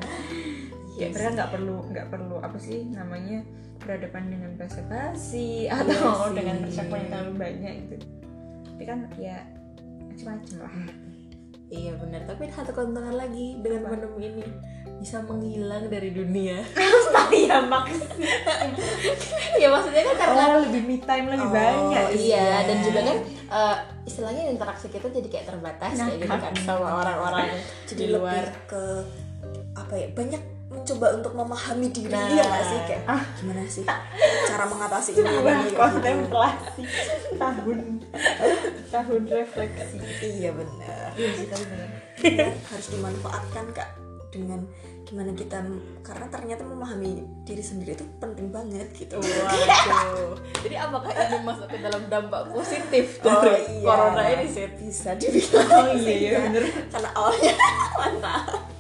Yes. 0.94 1.10
mereka 1.12 1.30
nggak 1.34 1.52
perlu 1.52 1.78
nggak 1.90 2.08
perlu 2.08 2.36
apa 2.38 2.54
sih 2.56 2.86
namanya 2.86 3.42
berhadapan 3.82 4.24
dengan 4.30 4.52
basa-basi 4.56 5.66
Iya 5.66 5.82
atau 5.82 6.30
sih. 6.30 6.38
dengan 6.38 6.56
percakapan 6.62 6.94
yang 6.96 7.10
terlalu 7.10 7.34
banyak 7.36 7.74
gitu 7.82 7.96
tapi 8.64 8.84
kan 8.86 9.00
ya 9.18 9.38
macam-macam 10.06 10.56
lah 10.62 10.74
iya 11.74 11.92
benar 11.94 12.22
tapi 12.24 12.46
ada 12.46 12.54
satu 12.54 12.70
keuntungan 12.72 13.14
lagi 13.14 13.58
dengan 13.58 13.82
pandemi 13.88 14.30
ini. 14.30 14.46
Bisa 14.96 15.20
menghilang 15.20 15.90
dari 15.90 16.14
dunia. 16.14 16.62
Ya 17.34 17.58
maksudnya. 17.60 18.30
Ya 19.62 19.68
maksudnya 19.68 20.04
kan 20.06 20.16
karena 20.16 20.44
oh 20.48 20.60
lebih 20.62 20.82
me 20.84 20.98
time 21.00 21.28
lebih 21.28 21.44
Oh, 21.44 21.52
banyak. 21.52 22.06
iya. 22.14 22.62
Dan 22.64 22.78
juga 22.80 23.00
kan 23.02 23.18
eh, 23.26 23.78
istilahnya 24.06 24.44
interaksi 24.48 24.88
kita 24.88 25.10
jadi 25.10 25.28
kayak 25.28 25.46
terbatas 25.50 25.92
Nah, 25.96 26.08
kayak 26.08 26.20
gitu 26.20 26.28
kan 26.30 26.54
sama 26.62 26.88
orang-orang 27.00 27.48
jadi 27.90 28.00
di 28.00 28.08
luar. 28.12 28.44
lebih 28.44 28.70
ke 28.70 28.84
apa 29.74 29.94
ya 29.96 30.08
banyak 30.14 30.42
mencoba 30.74 31.08
untuk 31.14 31.34
memahami 31.34 31.88
diri 31.88 32.10
Nah. 32.10 32.28
ya 32.28 32.44
nggak 32.44 32.66
sih? 32.66 32.80
Kayak 32.84 33.04
gimana 33.36 33.62
sih 33.66 33.86
cara 34.44 34.66
mengatasi 34.66 35.10
ini 35.14 35.30
gitu. 35.64 35.76
kontemplasi. 35.76 36.82
Tahun. 37.36 37.80
Tahun 38.90 39.22
refleksi. 39.24 39.98
Iya 40.20 40.52
benar. 40.52 41.10
Iya 41.14 41.30
sih 41.32 41.46
tapi 41.48 41.64
benar. 41.66 41.90
Benar, 42.16 42.52
harus 42.66 42.88
dimanfaatkan 42.90 43.66
kak 43.72 43.90
dengan 44.30 44.62
gimana 45.04 45.30
kita 45.32 45.62
karena 46.02 46.26
ternyata 46.28 46.64
memahami 46.64 47.12
diri 47.44 47.62
sendiri 47.62 47.94
itu 47.94 48.06
penting 48.18 48.50
banget 48.50 48.88
gitu. 48.94 49.20
Waduh. 49.20 50.34
Jadi 50.58 50.74
apakah 50.74 51.12
ini 51.12 51.38
masuk 51.44 51.68
ke 51.68 51.78
dalam 51.78 52.02
dampak 52.08 52.50
positif 52.50 53.22
Oh, 53.22 53.40
dari 53.40 53.62
iya. 53.78 53.86
corona 53.86 54.24
ini 54.26 54.46
sih? 54.48 54.66
bisa 54.74 55.14
dibilang 55.14 55.70
oh 55.70 55.86
iya 55.94 56.14
iya 56.16 56.30
bener 56.42 56.64
karena 56.88 57.10
awalnya 57.14 57.54
mantap 58.00 58.73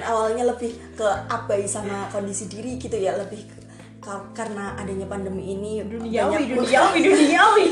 dan 0.00 0.08
awalnya 0.08 0.44
lebih 0.46 0.72
ke 0.96 1.04
abai 1.28 1.62
sama 1.62 2.08
kondisi 2.08 2.48
diri 2.48 2.74
gitu 2.74 2.96
ya 2.96 3.12
lebih 3.14 3.44
ke- 3.44 3.64
ka- 4.00 4.32
karena 4.32 4.72
adanya 4.74 5.04
pandemi 5.04 5.52
ini 5.52 5.84
duniawi 5.84 6.40
banyak 6.40 6.56
duniawi 6.56 6.98
duniawi 7.08 7.66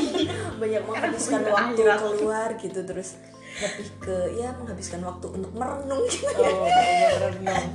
banyak 0.55 0.81
menghabiskan 0.85 1.41
waktu 1.43 1.81
akhirat. 1.81 1.99
keluar 1.99 2.49
gitu 2.55 2.79
terus 2.83 3.17
lebih 3.57 3.87
ke 3.99 4.15
ya 4.37 4.53
menghabiskan 4.55 5.01
waktu 5.01 5.25
untuk 5.27 5.51
merenung 5.51 6.05
gitu 6.05 6.29
Oh, 6.29 6.69
merenung. 7.11 7.65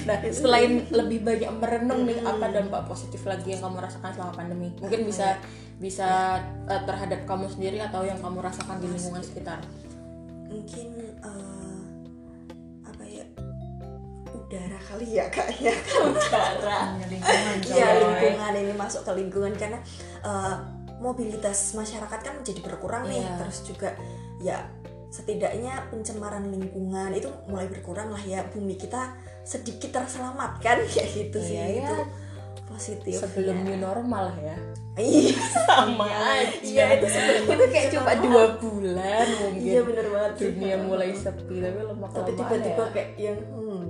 Nah, 0.00 0.16
selain 0.34 0.88
lebih 0.88 1.22
banyak 1.22 1.46
merenung 1.54 2.02
nih, 2.02 2.18
apa 2.20 2.48
dampak 2.48 2.82
positif 2.84 3.22
lagi 3.22 3.52
yang 3.52 3.62
kamu 3.62 3.78
rasakan 3.78 4.10
selama 4.10 4.32
pandemi? 4.34 4.72
Mungkin 4.74 5.04
bisa 5.04 5.36
bisa 5.76 6.40
eh, 6.66 6.82
terhadap 6.82 7.22
kamu 7.24 7.46
sendiri 7.46 7.78
atau 7.78 8.02
yang 8.02 8.18
kamu 8.18 8.40
rasakan 8.40 8.80
di 8.80 8.88
lingkungan 8.88 9.20
sekitar. 9.20 9.60
mungkin 10.50 10.88
ya 10.98 11.30
udara 14.50 14.78
kali 14.80 15.06
ya 15.14 15.30
kak 15.30 15.46
ya 15.56 15.70
Udara. 16.02 16.98
lingkungan 17.00 17.56
Iya 17.62 17.86
coy. 17.86 17.98
lingkungan 18.02 18.52
ini 18.56 18.74
masuk 18.74 19.06
ke 19.06 19.12
lingkungan 19.14 19.54
karena 19.54 19.78
eh, 20.20 20.54
mobilitas 20.98 21.72
masyarakat 21.72 22.18
kan 22.18 22.34
jadi 22.42 22.58
berkurang 22.58 23.06
nih 23.06 23.22
Iya. 23.22 23.38
terus 23.38 23.62
juga 23.62 23.94
ya 24.38 24.66
setidaknya 25.06 25.86
pencemaran 25.86 26.46
lingkungan 26.46 27.10
itu 27.12 27.30
mulai 27.46 27.66
berkurang 27.66 28.10
lah 28.10 28.20
ya 28.20 28.42
bumi 28.44 28.74
kita 28.74 29.14
sedikit 29.42 29.90
terselamatkan 29.92 30.82
kayak 30.84 31.08
gitu 31.16 31.38
sih 31.38 31.54
Iya, 31.54 31.66
itu 31.80 31.94
ya. 31.96 32.06
positif 32.66 33.18
Sebelum 33.20 33.54
ya. 33.56 33.64
new 33.64 33.78
normal 33.80 34.34
ya. 34.36 34.54
iya 34.96 35.38
Sama 35.66 36.06
aja. 36.06 36.58
iya 36.60 36.84
itu 36.92 37.06
Itu 37.44 37.64
kayak 37.66 37.88
cuma 37.88 38.12
dua 38.16 38.44
bulan 38.58 39.26
mungkin. 39.40 39.62
iya 39.64 39.80
bener 39.80 40.06
banget. 40.06 40.32
Dunia 40.36 40.76
mulai 40.80 41.10
sepi 41.12 41.56
tapi 41.56 41.80
lama 41.80 42.06
tapi 42.06 42.30
tiba-tiba 42.32 42.82
ya. 42.82 42.90
kayak 42.92 43.10
yang 43.16 43.38
hmm, 43.48 43.86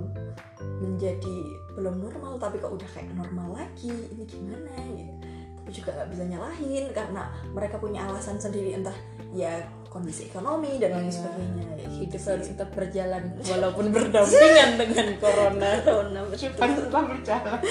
menjadi 0.81 1.37
belum 1.71 1.95
normal 2.01 2.35
tapi 2.35 2.57
kok 2.57 2.73
udah 2.73 2.89
kayak 2.89 3.13
normal 3.13 3.53
lagi 3.55 3.93
ini 3.93 4.23
gimana 4.25 4.73
ya 4.91 5.07
tapi 5.55 5.69
juga 5.71 5.89
nggak 5.93 6.09
bisa 6.09 6.23
nyalahin 6.25 6.85
karena 6.89 7.23
mereka 7.53 7.77
punya 7.77 8.01
alasan 8.03 8.35
sendiri 8.35 8.75
entah 8.75 8.97
ya 9.31 9.61
kondisi 9.87 10.25
ekonomi 10.25 10.79
dan 10.79 10.95
lain 10.95 11.05
Iya. 11.05 11.13
sebagainya 11.13 11.63
ya 11.77 11.85
hidup 11.85 12.01
gitu 12.01 12.17
harus 12.25 12.41
sih. 12.41 12.49
tetap 12.55 12.69
berjalan 12.73 13.23
walaupun 13.51 13.85
berdampingan 13.91 14.69
dengan 14.81 15.07
corona. 15.19 15.69
Corona. 15.83 16.19
Pas 16.31 16.39
tetap 16.71 17.03
berjalan 17.05 17.59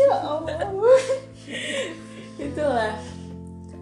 ya 0.00 0.14
Allah. 0.16 1.00
Itulah. 2.38 2.94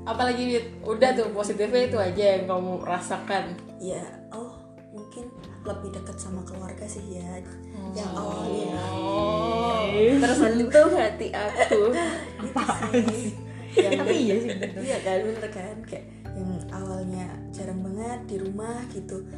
Apalagi 0.02 0.56
udah 0.80 1.10
tuh 1.12 1.28
positifnya 1.30 1.84
itu 1.84 1.98
aja 2.00 2.24
yang 2.34 2.44
kamu 2.48 2.80
rasakan. 2.82 3.54
ya 3.78 4.02
oh 4.34 4.58
mungkin 4.90 5.30
lebih 5.68 5.90
dekat 5.92 6.16
sama 6.16 6.40
keluarga 6.48 6.88
sih 6.88 7.04
ya. 7.20 7.44
Yang 7.92 8.10
awalnya. 8.16 8.80
Oh, 8.88 9.84
tersentuh 10.16 10.88
hati 10.96 11.28
aku. 11.30 11.92
itu 12.48 13.12
sih. 13.12 13.32
yang 13.78 14.00
tapi 14.00 14.14
iya 14.16 14.34
sih 14.42 14.50
Iya 14.80 14.96
kan 15.04 15.18
bener 15.28 15.48
kan? 15.52 15.76
Kayak 15.84 16.06
yang 16.32 16.50
awalnya 16.72 17.26
jarang 17.52 17.84
banget 17.84 18.20
di 18.24 18.36
rumah 18.40 18.80
gitu. 18.90 19.28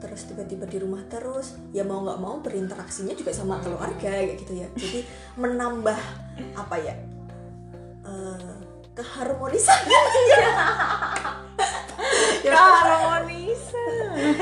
Terus 0.00 0.20
tiba-tiba 0.26 0.64
di 0.66 0.78
rumah 0.80 1.04
terus 1.06 1.60
ya 1.70 1.86
mau 1.86 2.02
nggak 2.02 2.18
mau 2.18 2.42
berinteraksinya 2.42 3.14
juga 3.14 3.30
sama 3.30 3.62
keluarga 3.62 4.10
kayak 4.10 4.42
gitu 4.42 4.58
ya. 4.58 4.68
Jadi 4.74 5.06
menambah 5.38 5.98
apa 6.58 6.76
ya 6.82 6.94
eh, 8.04 8.54
keharmonisan. 8.98 9.80
ya, 9.86 10.42
ya 12.42 12.52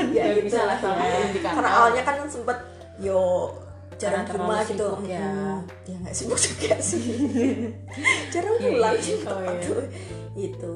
Ya, 0.09 0.23
gitu 0.33 0.49
bisa 0.49 0.61
lah 0.65 0.77
ya, 0.77 0.91
ya. 0.93 1.17
indikator. 1.25 1.55
karena 1.55 1.69
awalnya 1.71 2.03
kan 2.03 2.15
sempet 2.25 2.57
yo 2.97 3.53
jarang 3.95 4.23
di 4.23 4.31
rumah 4.31 4.59
gitu 4.63 4.87
ya. 5.03 5.19
Mm, 5.21 5.59
ya 5.85 5.95
nggak 5.99 6.13
sibuk 6.13 6.39
juga 6.39 6.75
sih 6.79 7.03
jarang 8.33 8.55
Iya, 8.57 8.69
pulang 8.69 8.95
iya. 8.95 9.03
sih 9.03 9.15
Oh, 9.21 9.39
iya. 9.39 9.51
itu 9.53 9.75
itu 10.37 10.75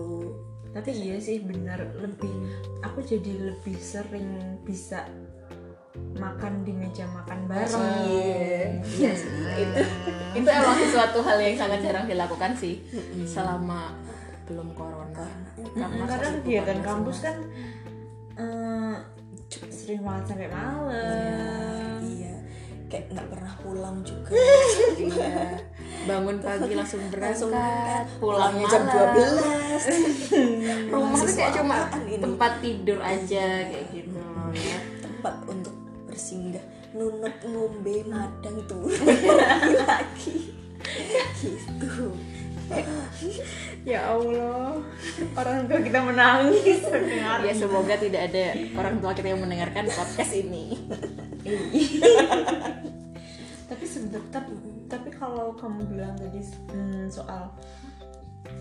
tapi 0.70 0.90
iya 0.92 1.16
sih 1.18 1.38
benar 1.40 1.80
lebih 1.96 2.34
aku 2.82 3.00
jadi 3.00 3.32
lebih 3.46 3.78
sering 3.78 4.28
bisa 4.62 5.06
makan 6.14 6.64
di 6.64 6.74
meja 6.74 7.06
makan 7.08 7.46
bareng 7.46 7.86
Iya, 8.04 8.82
iya 8.98 9.12
sih. 9.14 9.30
itu 9.56 9.82
itu 10.36 10.50
emang 10.50 10.76
sesuatu 10.80 11.22
hal 11.22 11.38
yang 11.38 11.56
sangat 11.56 11.80
jarang 11.82 12.06
dilakukan 12.06 12.52
sih 12.54 12.82
selama 13.24 13.94
belum 14.44 14.76
corona. 14.76 15.28
karena 15.56 16.04
kadang 16.08 16.34
kegiatan 16.44 16.80
kampus 16.84 17.18
kan 17.24 17.38
eh, 18.36 18.96
sering 19.72 20.02
banget 20.04 20.24
sampai 20.32 20.50
malam. 20.52 22.00
Iya 22.04 22.34
kayak 22.94 23.10
nggak 23.10 23.28
pernah 23.34 23.54
pulang 23.66 23.98
juga. 24.06 24.30
Iya. 24.94 25.58
Bangun 26.06 26.38
pagi 26.38 26.78
langsung 26.78 27.02
langsung 27.10 27.50
berangkat, 27.50 28.06
pulang 28.22 28.54
pulang 28.54 28.70
jam 28.70 28.84
malam. 28.86 29.16
12 30.86 30.92
Rumah 30.94 31.20
tuh 31.26 31.34
kayak 31.34 31.54
cuma 31.58 31.78
ini? 32.06 32.22
tempat 32.22 32.52
tidur 32.62 33.00
aja 33.02 33.46
kayak 33.66 33.86
gitu 33.90 34.22
ya. 34.54 34.78
tempat 35.02 35.36
untuk 35.50 35.74
bersinggah. 36.06 36.62
Nunut 36.94 37.34
ngombe 37.50 38.06
madang 38.06 38.62
tuh. 38.70 38.86
Lagi 39.90 40.54
lagi 40.84 41.40
gitu 41.40 42.12
ya 43.84 44.16
Allah 44.16 44.80
orang 45.36 45.68
tua 45.68 45.80
kita 45.84 46.00
menangis. 46.04 46.80
Mendengar 46.88 47.44
Ya 47.44 47.54
semoga 47.56 47.96
tidak 48.00 48.32
ada 48.32 48.46
orang 48.80 48.96
tua 49.04 49.12
kita 49.12 49.28
yang 49.36 49.44
mendengarkan 49.44 49.88
podcast 49.92 50.34
ini. 50.36 50.80
tapi 53.70 53.84
sebentar 53.90 54.22
tapi, 54.32 54.54
tapi 54.88 55.10
kalau 55.12 55.52
kamu 55.60 55.84
bilang 55.92 56.16
tadi 56.16 56.40
hmm, 56.72 57.12
soal 57.12 57.52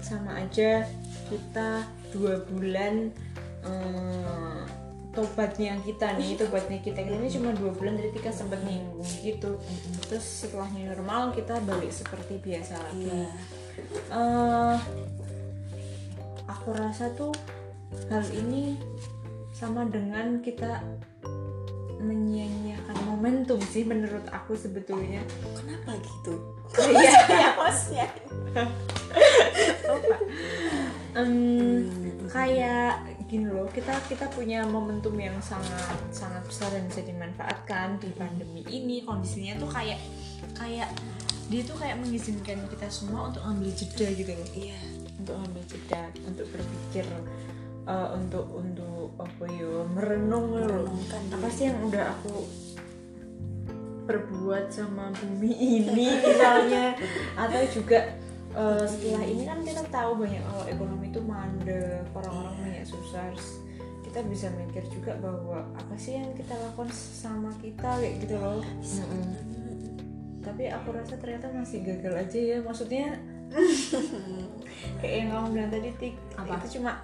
sama 0.02 0.40
aja 0.42 0.82
kita 1.30 1.86
dua 2.10 2.42
bulan 2.48 3.12
eh, 3.62 4.62
tobatnya 5.12 5.76
kita 5.84 6.16
nih 6.16 6.40
tobatnya 6.40 6.80
kita 6.80 7.04
ini 7.04 7.28
cuma 7.28 7.52
dua 7.52 7.70
bulan 7.76 8.00
jadi 8.00 8.10
tika 8.16 8.32
sempat 8.32 8.58
nyinggung 8.66 9.06
gitu. 9.22 9.60
Terus 10.08 10.24
setelahnya 10.24 10.96
normal 10.96 11.36
kita 11.36 11.60
balik 11.62 11.92
seperti 11.92 12.40
biasa 12.40 12.74
lagi. 12.80 13.06
Iya. 13.06 13.61
Eh, 14.12 14.76
aku 16.44 16.68
rasa 16.76 17.08
tuh 17.16 17.32
hal 18.12 18.24
ini 18.36 18.76
sama 19.56 19.88
dengan 19.88 20.44
kita 20.44 20.84
menyia-nyiakan 22.02 22.98
momentum 23.06 23.62
sih 23.62 23.86
menurut 23.86 24.26
aku 24.28 24.58
sebetulnya. 24.58 25.22
Kenapa 25.56 25.96
gitu? 26.02 26.34
Iya. 26.76 27.12
Ya 27.30 27.50
maksudnya? 27.60 28.08
Em, 31.12 31.32
kayak 32.28 33.06
gini 33.28 33.48
loh 33.48 33.68
kita 33.72 33.96
kita 34.08 34.28
punya 34.32 34.64
momentum 34.68 35.16
yang 35.16 35.36
sangat 35.40 35.96
sangat 36.12 36.44
besar 36.44 36.68
dan 36.72 36.84
bisa 36.90 37.00
dimanfaatkan 37.06 37.96
di 38.02 38.10
pandemi 38.12 38.66
ini. 38.68 39.06
Kondisinya 39.06 39.56
tuh 39.56 39.70
kayak 39.70 40.00
kayak 40.58 40.90
dia 41.50 41.62
tuh 41.66 41.76
kayak 41.78 41.98
mengizinkan 41.98 42.58
kita 42.70 42.86
semua 42.92 43.30
untuk 43.32 43.42
ambil 43.42 43.70
jeda 43.74 44.06
gitu 44.14 44.32
loh. 44.34 44.48
Iya. 44.54 44.80
Untuk 45.22 45.34
ambil 45.38 45.62
jeda 45.66 46.02
untuk 46.26 46.46
berpikir 46.50 47.06
eh, 47.86 48.08
untuk 48.14 48.46
untuk 48.54 49.14
apa 49.18 49.44
ya 49.50 49.72
merenung 49.90 50.46
loh. 50.54 50.86
Merenungkan 50.86 51.22
apa 51.34 51.48
sih 51.50 51.70
yang 51.70 51.78
udah 51.86 52.04
aku 52.18 52.46
perbuat 54.02 54.66
sama 54.70 55.14
bumi 55.14 55.52
ini 55.82 56.06
misalnya? 56.22 56.94
Atau 57.38 57.62
juga 57.70 58.18
eh, 58.54 58.84
setelah 58.88 59.24
ini 59.26 59.42
kan 59.46 59.60
kita 59.62 59.82
tahu 59.90 60.18
banyak 60.18 60.42
kalau 60.42 60.64
ekonomi 60.66 61.06
itu 61.10 61.20
mandek 61.22 62.06
orang-orang 62.14 62.54
banyak 62.60 62.86
susah. 62.86 63.30
Kita 64.02 64.28
bisa 64.28 64.52
mikir 64.52 64.84
juga 64.92 65.16
bahwa 65.16 65.64
apa 65.72 65.94
sih 65.96 66.20
yang 66.20 66.36
kita 66.36 66.52
lakukan 66.52 66.92
sama 66.92 67.48
kita 67.64 67.96
kayak 67.96 68.20
gitu 68.20 68.36
loh. 68.36 68.60
Mm-mm. 68.60 69.51
Tapi 70.42 70.66
aku 70.66 70.90
rasa 70.90 71.14
ternyata 71.16 71.46
masih 71.48 71.80
gagal 71.80 72.14
aja 72.18 72.38
ya 72.38 72.58
maksudnya 72.60 73.14
kayak 75.00 75.14
yang 75.16 75.28
kamu 75.30 75.46
bilang 75.52 75.70
tadi 75.70 75.90
tik 75.96 76.14
Apa? 76.34 76.58
itu 76.58 76.78
cuma 76.78 76.98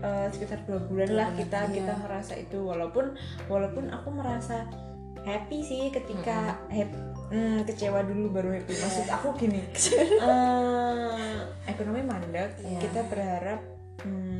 eh, 0.00 0.26
sekitar 0.28 0.58
dua 0.64 0.80
bulan 0.82 1.10
lah 1.10 1.28
kita 1.34 1.58
Iya. 1.62 1.74
kita 1.74 1.92
ngerasa 1.98 2.34
itu 2.38 2.58
walaupun 2.58 3.12
walaupun 3.46 3.84
aku 3.88 4.08
merasa 4.10 4.64
happy 5.20 5.60
sih 5.60 5.82
ketika 5.90 6.56
hap- 6.66 7.00
hmm, 7.28 7.64
kecewa 7.64 8.00
dulu 8.02 8.32
baru 8.32 8.56
happy 8.56 8.72
maksud 8.72 9.06
aku 9.06 9.36
gini 9.36 9.60
eh, 10.24 11.36
ekonomi 11.66 12.00
mandek 12.00 12.56
Iya. 12.58 12.80
kita 12.80 13.00
berharap 13.06 13.60
hmm, 14.00 14.39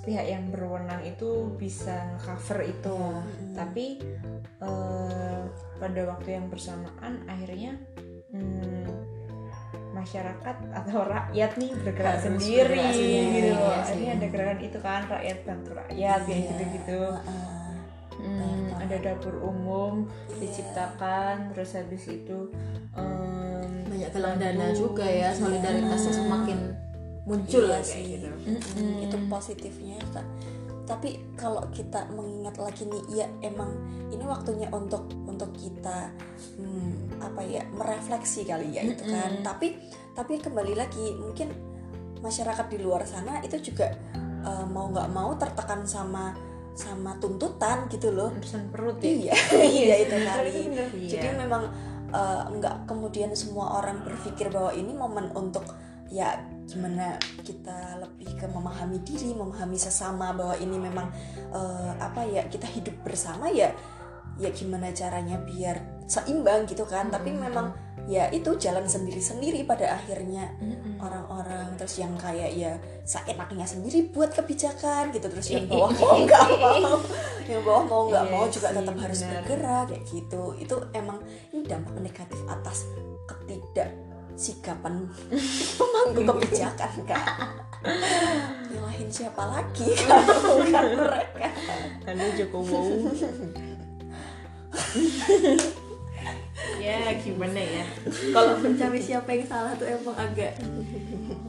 pihak 0.00 0.26
yang 0.26 0.48
berwenang 0.48 1.02
itu 1.02 1.28
bisa 1.54 2.16
cover 2.18 2.64
itu 2.64 2.98
tapi 3.52 4.00
eh, 4.58 5.42
pada 5.76 6.00
waktu 6.08 6.28
yang 6.34 6.46
bersamaan 6.48 7.20
akhirnya 7.24 7.76
hmm, 8.30 8.88
masyarakat 9.90 10.56
atau 10.72 10.98
rakyat 11.02 11.50
nih 11.56 11.72
bergerak 11.76 12.16
Harus 12.16 12.24
sendiri 12.32 12.80
bergerak 12.80 13.34
gitu 13.34 13.50
loh. 13.50 13.58
sih. 13.58 13.80
Akhirnya 13.82 14.10
ada 14.14 14.26
gerakan 14.28 14.58
itu 14.62 14.78
kan 14.78 15.00
rakyat 15.04 15.38
bantu 15.42 15.70
rakyat 15.74 16.18
kayak 16.22 16.30
Iya. 16.30 16.48
gitu-gitu. 16.48 17.00
Heeh. 17.10 17.58
Hmm, 18.20 18.68
ada 18.76 18.96
dapur 19.00 19.34
umum 19.40 20.04
diciptakan 20.36 21.34
terus 21.50 21.72
habis 21.72 22.04
itu 22.04 22.52
em, 22.92 23.64
banyak 23.88 24.10
galang 24.12 24.36
dana 24.36 24.66
bantu. 24.68 24.76
juga 24.78 25.04
ya 25.04 25.32
solidaritasnya 25.32 26.12
semakin 26.14 26.58
muncul 27.22 27.64
Iya 27.64 27.80
sih. 27.80 28.16
gitu 28.16 28.28
Mm-mm, 28.46 29.04
itu 29.04 29.16
positifnya 29.26 29.96
Kak. 30.10 30.24
tapi 30.82 31.08
kalau 31.34 31.62
kita 31.70 32.10
mengingat 32.10 32.56
lagi 32.56 32.82
nih 32.82 33.02
ya 33.14 33.26
emang 33.42 33.70
ini 34.10 34.24
waktunya 34.24 34.66
untuk 34.68 35.06
untuk 35.22 35.54
kita 35.54 36.10
hmm, 36.56 37.22
apa 37.22 37.40
ya 37.40 37.62
merefleksi 37.70 38.42
kali 38.42 38.74
ya 38.74 38.82
itu 38.84 39.04
kan 39.04 39.38
tapi 39.40 39.78
tapi 40.12 40.36
kembali 40.36 40.74
lagi 40.74 41.14
mungkin 41.14 41.54
masyarakat 42.18 42.66
di 42.66 42.78
luar 42.78 43.04
sana 43.04 43.38
itu 43.40 43.56
juga 43.62 43.86
eh, 44.42 44.66
mau 44.66 44.90
nggak 44.90 45.08
mau 45.08 45.30
tertekan 45.34 45.86
sama 45.86 46.34
sama 46.72 47.14
tuntutan 47.16 47.86
gitu 47.86 48.10
loh 48.10 48.32
urusan 48.32 48.70
perut 48.70 48.98
ya 48.98 49.10
iya 49.10 49.34
iya 49.78 49.94
itu 50.00 50.16
kali 50.16 50.52
bener. 50.66 50.88
jadi 51.06 51.28
Iya. 51.28 51.38
memang 51.38 51.62
eh, 52.10 52.42
nggak 52.50 52.76
kemudian 52.84 53.30
semua 53.32 53.78
orang 53.78 54.02
berpikir 54.02 54.50
bahwa 54.50 54.72
ini 54.72 54.90
momen 54.90 55.30
untuk 55.32 55.62
ya 56.10 56.34
gimana 56.70 57.18
kita 57.42 57.98
lebih 57.98 58.30
ke 58.38 58.46
memahami 58.46 59.02
diri 59.02 59.34
memahami 59.34 59.74
sesama 59.74 60.30
bahwa 60.30 60.54
ini 60.62 60.78
memang 60.78 61.10
eh, 61.50 61.92
apa 61.98 62.22
ya 62.22 62.46
kita 62.46 62.70
hidup 62.70 62.94
bersama 63.02 63.50
ya 63.50 63.74
ya 64.40 64.48
gimana 64.56 64.88
caranya 64.96 65.36
biar 65.44 66.06
seimbang 66.08 66.64
gitu 66.64 66.88
kan. 66.88 67.12
Tapi 67.12 67.36
memang 67.36 67.76
ya 68.08 68.32
itu 68.32 68.56
jalan 68.56 68.88
sendiri-sendiri 68.88 69.68
pada 69.68 70.00
akhirnya. 70.00 70.56
Orang-orang 70.96 71.76
terus 71.76 72.00
yang 72.00 72.16
kayak 72.16 72.50
ya 72.56 72.72
seenaknya 73.04 73.68
sendiri 73.68 74.08
buat 74.10 74.32
kebijakan 74.32 75.12
gitu. 75.12 75.28
Terus 75.28 75.48
yang 75.52 75.68
bawah 75.68 75.92
mau 75.92 76.16
nggak 76.24 76.44
mau 76.64 76.98
yang 77.44 77.62
bawah 77.62 77.84
mau 77.84 78.02
nggak 78.08 78.24
Iya 78.26 78.32
mau 78.32 78.44
juga 78.48 78.68
tetap 78.72 78.96
harus 78.96 79.20
bergerak 79.22 79.84
kayak 79.92 80.04
gitu. 80.08 80.42
Itu 80.56 80.76
emang 80.96 81.20
ini 81.52 81.60
dampak 81.68 81.94
negatif 82.00 82.40
atas 82.48 82.88
ketidak 83.28 84.09
sikapan 84.40 85.04
pemangku 85.76 86.24
kebijakan 86.24 87.04
kan 87.04 87.52
nyalahin 88.72 89.12
siapa 89.12 89.44
lagi 89.44 89.92
kalau 90.08 90.64
bukan 90.64 90.86
mereka? 90.96 91.48
Halo 92.08 92.24
Jokowi 92.40 92.80
ya 96.80 97.12
gimana 97.20 97.60
ya? 97.60 97.84
Kalau 98.32 98.56
mencari 98.64 99.00
siapa 99.04 99.28
yang 99.28 99.44
salah 99.44 99.76
tuh 99.76 99.84
emang 99.84 100.16
agak 100.16 100.56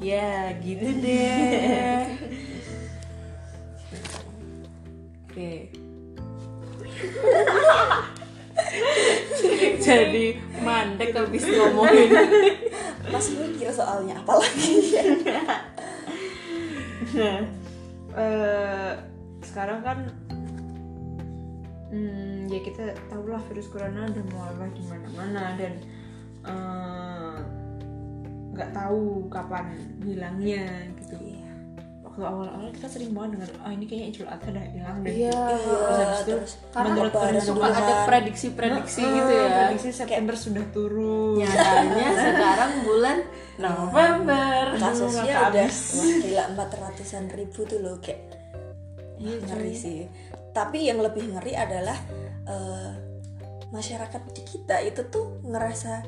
ya 0.04 0.52
gitu 0.60 0.92
deh. 1.00 2.12
Oke. 5.32 5.72
Jadi 9.80 10.38
mandek 10.60 11.16
habis 11.16 11.44
ngomongin 11.48 12.12
masih 13.10 13.34
mikir 13.42 13.74
soalnya 13.74 14.22
apalagi 14.22 14.94
ya 15.26 15.72
Nah, 17.12 17.44
eh, 18.16 18.94
sekarang 19.44 19.84
kan 19.84 19.98
hmm, 21.92 22.48
ya 22.48 22.60
kita 22.64 22.96
tahu 23.10 23.28
lah 23.28 23.42
virus 23.50 23.68
corona 23.68 24.08
udah 24.08 24.26
mulai 24.32 24.70
di 24.72 24.84
mana-mana 24.86 25.44
dan 25.60 25.74
eh, 26.46 27.38
nggak 28.52 28.72
tahu 28.76 29.28
kapan 29.28 29.76
hilangnya 30.04 30.92
gitu. 31.00 31.31
Waktu 32.12 32.28
awal-awal 32.28 32.70
kita 32.76 32.88
sering 32.92 33.16
banget 33.16 33.40
dengar, 33.40 33.50
ah 33.64 33.72
ini 33.72 33.88
kayaknya 33.88 34.08
Idul 34.12 34.28
Adha 34.28 34.50
dah 34.52 34.66
hilang 34.68 34.98
deh. 35.00 35.14
iya 35.16 35.32
Terus 35.32 35.64
habis 35.96 36.20
itu 36.20 36.28
terus 36.28 36.52
karena 36.76 36.90
menurut 36.92 37.14
kondisi 37.16 37.48
suka 37.48 37.68
ada 37.72 37.94
prediksi-prediksi 38.04 39.00
Ah, 39.00 39.12
gitu 39.16 39.32
ya. 39.32 39.48
Prediksi 39.48 39.90
September 39.96 40.36
sudah 40.36 40.66
turun. 40.70 41.40
nyatanya 41.40 42.08
sekarang 42.12 42.72
bulan 42.84 43.18
November. 43.56 44.62
Kasusnya 44.76 45.36
udah 45.48 45.68
wah, 45.72 46.12
gila 46.20 46.44
empat 46.52 46.70
ratusan 46.76 47.24
ribu 47.32 47.60
tuh 47.64 47.80
loh 47.80 47.96
kayak 47.98 48.20
Iya, 49.16 49.38
ngeri 49.48 49.72
sih. 49.72 50.00
Tapi 50.52 50.92
yang 50.92 51.00
lebih 51.00 51.32
ngeri 51.32 51.56
adalah 51.56 51.96
eh, 52.44 52.92
masyarakat 53.70 54.22
di 54.36 54.44
kita 54.44 54.84
itu 54.84 55.08
tuh 55.08 55.40
ngerasa 55.48 56.04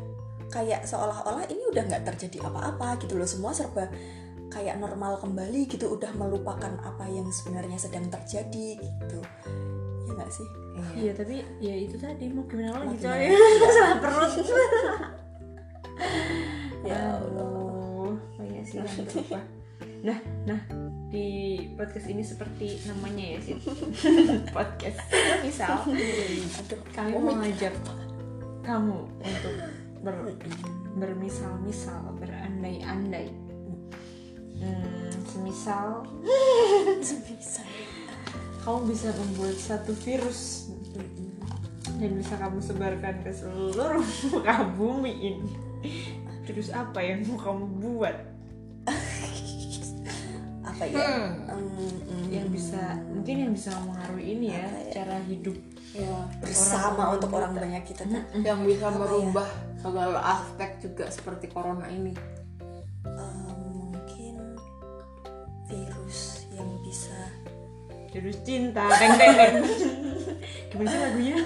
kayak 0.52 0.84
seolah-olah 0.84 1.48
ini 1.48 1.64
udah 1.72 1.84
nggak 1.88 2.04
terjadi 2.12 2.44
apa-apa 2.44 3.00
gitu 3.00 3.16
loh. 3.16 3.24
Semua 3.24 3.56
serba 3.56 3.88
kayak 4.54 4.78
normal 4.78 5.18
kembali 5.18 5.66
gitu 5.66 5.98
udah 5.98 6.14
melupakan 6.14 6.78
apa 6.86 7.10
yang 7.10 7.26
sebenarnya 7.34 7.82
sedang 7.82 8.06
terjadi 8.08 8.78
gitu. 8.78 9.20
Ya 10.06 10.12
nggak 10.14 10.30
sih? 10.30 10.48
Iya. 10.94 11.12
Tapi 11.18 11.36
ya 11.58 11.76
itu 11.76 11.98
tadi 11.98 12.30
mau 12.30 12.46
gimana 12.46 12.86
lagi 12.86 13.02
coy? 13.02 13.34
Salah 13.78 13.98
perut. 14.00 14.34
Ya 16.84 17.16
Aduh, 17.16 18.20
banyak 18.36 18.64
sih 18.68 18.76
yang 18.76 19.08
berubah. 19.08 19.40
Nah, 20.04 20.20
nah 20.44 20.60
di 21.08 21.56
podcast 21.80 22.12
ini 22.12 22.20
seperti 22.20 22.84
namanya 22.92 23.38
ya 23.38 23.40
sih 23.40 23.56
podcast. 24.58 25.00
Misal, 25.48 25.80
aduh 25.88 26.82
kami 26.92 27.16
mau 27.16 27.40
ngajak 27.40 27.72
kamu 28.68 29.00
untuk 29.24 29.56
ber, 30.04 30.36
bermisal-misal, 31.00 32.04
berandai-andai. 32.20 33.32
Hmm, 34.64 35.12
semisal. 35.28 36.08
Bisa 37.36 37.62
kamu 38.64 38.96
bisa 38.96 39.12
membuat 39.12 39.60
satu 39.60 39.92
virus 40.08 40.72
dan 42.00 42.16
bisa 42.16 42.40
kamu 42.40 42.64
sebarkan 42.64 43.16
ke 43.20 43.32
seluruh 43.36 44.00
muka 44.32 44.56
bumi 44.80 45.12
ini. 45.36 45.52
Virus 46.48 46.72
apa 46.72 47.04
yang 47.04 47.28
mau 47.28 47.36
kamu 47.36 47.66
buat? 47.84 48.18
apa 50.68 50.84
ya? 50.88 50.96
Hmm. 50.96 51.52
em, 51.52 51.68
yang 52.32 52.48
bisa 52.48 53.04
mungkin 53.12 53.36
yang 53.36 53.52
bisa 53.52 53.70
mempengaruhi 53.84 54.26
ini 54.32 54.48
ya 54.56 54.64
ya? 54.64 55.04
cara 55.04 55.18
hidup 55.28 55.58
ya 55.94 56.10
bersama 56.42 57.14
untuk 57.14 57.30
orang 57.36 57.54
banyak 57.54 57.84
kita 57.86 58.10
tuh 58.10 58.24
yang 58.42 58.66
bisa 58.66 58.90
merubah 58.90 59.46
segala 59.78 60.20
aspek 60.40 60.82
juga 60.82 61.06
seperti 61.14 61.52
corona 61.54 61.86
ini 61.92 62.18
virus 68.14 68.38
cinta 68.46 68.86
deng 68.94 69.14
deng. 69.18 69.34
Deng 69.34 69.54
gimana 70.70 70.88
sih 70.90 71.00
lagunya? 71.02 71.38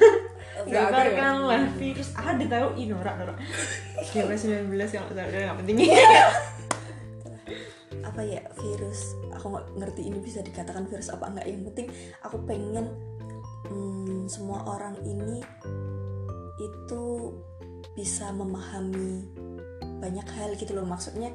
Ada 0.58 0.68
ya? 0.68 0.68
Gambarkanlah 0.68 1.64
virus 1.80 2.10
ada 2.18 2.44
tahu 2.44 2.68
ih 2.76 2.86
norak 2.92 3.16
norak. 3.24 3.38
Kira 4.12 4.36
19 4.36 4.68
kalau 4.68 5.08
nggak 5.16 5.28
salah 5.32 5.46
nggak 5.48 5.60
penting. 5.64 5.78
Apa 8.10 8.22
ya 8.24 8.42
virus? 8.60 9.16
Aku 9.40 9.46
nggak 9.54 9.66
ngerti 9.80 10.02
ini 10.12 10.20
bisa 10.20 10.44
dikatakan 10.44 10.90
virus 10.90 11.14
apa 11.14 11.30
enggak 11.30 11.46
yang 11.46 11.62
penting 11.70 11.88
aku 12.26 12.42
pengen 12.50 12.90
hmm, 13.70 14.26
semua 14.26 14.66
orang 14.66 14.98
ini 15.06 15.46
itu 16.58 17.06
bisa 17.94 18.34
memahami 18.34 19.30
banyak 20.02 20.28
hal 20.34 20.58
gitu 20.58 20.74
loh. 20.74 20.90
Maksudnya 20.90 21.30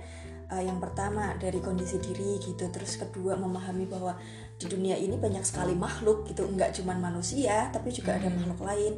eh, 0.51 0.63
yang 0.67 0.83
pertama 0.83 1.39
dari 1.39 1.63
kondisi 1.63 2.03
diri 2.03 2.43
gitu. 2.43 2.67
Terus 2.69 2.99
kedua 2.99 3.39
memahami 3.39 3.87
bahwa 3.87 4.19
di 4.63 4.67
dunia 4.71 4.95
ini 4.95 5.19
banyak 5.19 5.43
sekali 5.43 5.75
makhluk 5.75 6.23
gitu. 6.31 6.47
Nggak 6.47 6.79
cuman 6.79 7.03
manusia 7.03 7.67
tapi 7.75 7.91
juga 7.91 8.15
ada 8.15 8.31
makhluk 8.31 8.63
lain. 8.63 8.95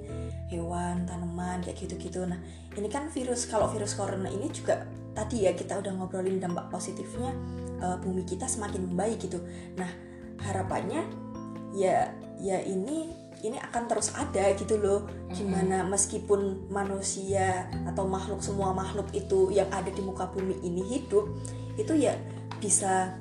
Hewan 0.52 1.08
tanaman 1.08 1.64
kayak 1.64 1.80
gitu-gitu. 1.80 2.28
Nah 2.28 2.36
ini 2.76 2.88
kan 2.92 3.08
virus. 3.08 3.48
Kalau 3.48 3.72
virus 3.72 3.96
corona 3.96 4.28
ini 4.28 4.52
juga 4.52 4.84
tadi 5.16 5.48
ya 5.48 5.56
kita 5.56 5.80
udah 5.80 5.92
ngobrolin 5.96 6.36
dampak 6.36 6.68
positifnya 6.68 7.32
eh, 7.80 7.96
bumi 8.04 8.28
kita 8.28 8.44
semakin 8.44 8.92
membaik 8.92 9.24
gitu. 9.24 9.40
Nah 9.80 9.88
harapannya 10.44 11.08
ya 11.72 12.12
ya 12.36 12.60
ini 12.60 13.24
ini 13.40 13.56
akan 13.60 13.88
terus 13.88 14.12
ada 14.12 14.52
gitu 14.52 14.76
loh. 14.76 15.08
Gimana 15.32 15.84
meskipun 15.88 16.68
manusia 16.68 17.72
atau 17.88 18.04
makhluk 18.04 18.44
semua 18.44 18.76
makhluk 18.76 19.08
itu 19.16 19.48
yang 19.48 19.68
ada 19.72 19.88
di 19.88 20.04
muka 20.04 20.28
bumi 20.28 20.60
ini 20.60 20.84
hidup 20.84 21.24
itu 21.74 21.92
ya 21.96 22.14
bisa 22.62 23.18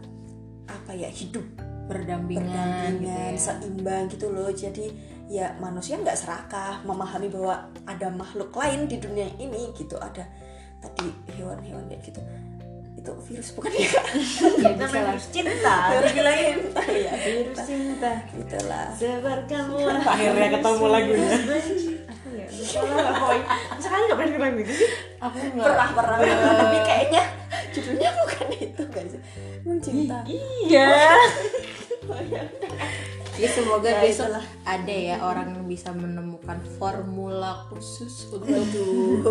apa 0.70 0.92
ya 0.96 1.10
hidup 1.12 1.44
berdampingan, 1.88 3.00
berdampingan 3.00 3.02
gitu 3.02 3.36
ya. 3.36 3.40
seimbang 3.40 4.04
gitu 4.12 4.28
loh. 4.32 4.50
Jadi 4.52 4.86
ya 5.28 5.56
manusia 5.60 6.00
nggak 6.00 6.18
serakah 6.20 6.84
memahami 6.84 7.28
bahwa 7.32 7.68
ada 7.88 8.08
makhluk 8.12 8.52
lain 8.56 8.88
di 8.88 8.98
dunia 9.00 9.28
ini 9.40 9.72
gitu. 9.76 10.00
Ada 10.00 10.24
tadi 10.80 11.12
hewan-hewan 11.36 11.88
kayak 11.92 12.02
gitu. 12.08 12.22
Itu 13.00 13.12
virus 13.28 13.52
bukan 13.52 13.72
ya? 13.76 13.92
Ya 14.64 14.72
bisa 14.80 14.96
lah. 14.96 15.12
virus 15.12 15.28
cinta 15.32 15.76
virus 15.92 16.14
lain 16.24 16.58
ya 16.88 17.14
virus 17.20 17.60
cinta. 17.68 18.12
Itulah 18.32 18.88
sebarkanlah 18.96 20.00
Akhirnya 20.08 20.48
ketemu 20.56 20.86
lagunya. 20.88 21.32
Pokoknya 22.64 23.46
sekali 23.80 24.02
nggak 24.08 24.18
pernah 24.18 24.30
dengar 24.32 24.42
lagu 24.48 24.60
itu 24.64 24.74
sih. 24.74 24.90
Aku 25.20 25.36
nggak. 25.38 25.66
Pernah 25.68 25.88
pernah. 25.92 26.18
Pernah. 26.20 26.54
tapi 26.64 26.78
kayaknya 26.88 27.24
judulnya 27.74 28.10
bukan 28.16 28.48
itu 28.56 28.84
guys. 28.90 29.14
Emang 29.64 29.80
cinta 29.80 30.18
iya 30.28 31.16
ya 33.36 33.50
semoga 33.50 33.90
Ya, 33.90 34.00
besok 34.00 34.30
itulah. 34.30 34.46
ada 34.64 34.94
ya 34.94 35.16
orang 35.20 35.48
yang 35.52 35.66
bisa 35.66 35.90
menemukan 35.90 36.58
formula 36.76 37.66
khusus 37.68 38.30
untuk 38.30 38.46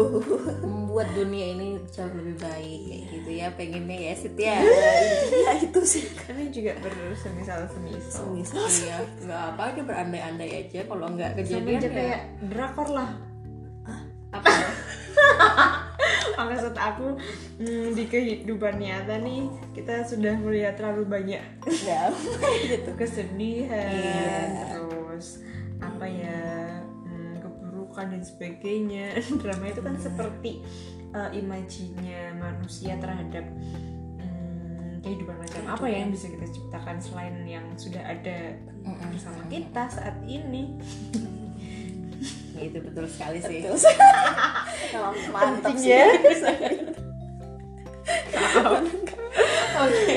membuat 0.66 1.06
dunia 1.12 1.52
ini 1.52 1.78
jauh 1.88 2.10
lebih 2.10 2.36
baik 2.36 2.80
kayak 2.82 3.02
gitu 3.08 3.30
ya. 3.32 3.46
Pengennya 3.52 3.98
ya 4.02 4.14
Sit 4.14 4.34
ya. 4.34 4.58
Ya 4.58 5.52
itu 5.56 5.80
sih. 5.82 6.04
Kami 6.12 6.50
juga 6.50 6.74
bersemisal 6.78 7.68
semisal 7.68 8.10
Semisal. 8.34 8.66
iya. 8.82 8.98
Nggak 9.20 9.42
apa 9.54 9.62
aja 9.70 9.80
berandai-andai 9.82 10.50
aja 10.62 10.80
kalau 10.84 11.06
nggak 11.08 11.30
kejadian 11.36 11.80
ya. 11.80 11.90
kayak 11.90 12.20
drakor 12.46 12.88
lah. 12.90 13.10
Apa? 14.32 14.48
ya? 14.48 14.68
maksud 16.48 16.74
aku 16.74 17.16
hmm, 17.60 17.94
di 17.94 18.04
kehidupan 18.06 18.78
nyata 18.78 19.18
nih 19.20 19.46
kita 19.74 20.06
sudah 20.06 20.34
melihat 20.40 20.78
terlalu 20.78 21.04
banyak. 21.08 21.44
Ya. 21.84 22.10
Gitu 22.70 22.90
kesedihan 22.94 23.90
Iya. 23.92 24.78
terus 24.78 25.42
apa 25.82 26.06
ya 26.06 26.40
hmm, 27.06 27.42
keburukan 27.42 28.06
dan 28.16 28.22
sebagainya. 28.22 29.18
Drama 29.42 29.64
itu 29.68 29.80
kan 29.82 29.96
seperti 29.98 30.62
uh, 31.12 31.30
imajinya 31.34 32.36
manusia 32.38 32.96
terhadap 32.98 33.44
hmm, 34.18 35.02
kehidupan 35.02 35.36
macam 35.36 35.62
apa 35.68 35.84
ya 35.90 36.06
yang 36.06 36.12
bisa 36.14 36.30
kita 36.30 36.46
ciptakan 36.48 36.96
selain 36.98 37.36
yang 37.44 37.66
sudah 37.76 38.02
ada 38.02 38.56
bersama 39.10 39.42
kita 39.50 39.86
saat 39.90 40.16
ini 40.26 40.78
itu 42.68 42.78
betul 42.78 43.06
sekali 43.10 43.38
sih 43.42 43.64
Betul. 43.64 43.78
Mantap 45.34 45.74
sih 45.74 45.90
ya. 45.90 46.06
Oke. 49.82 50.16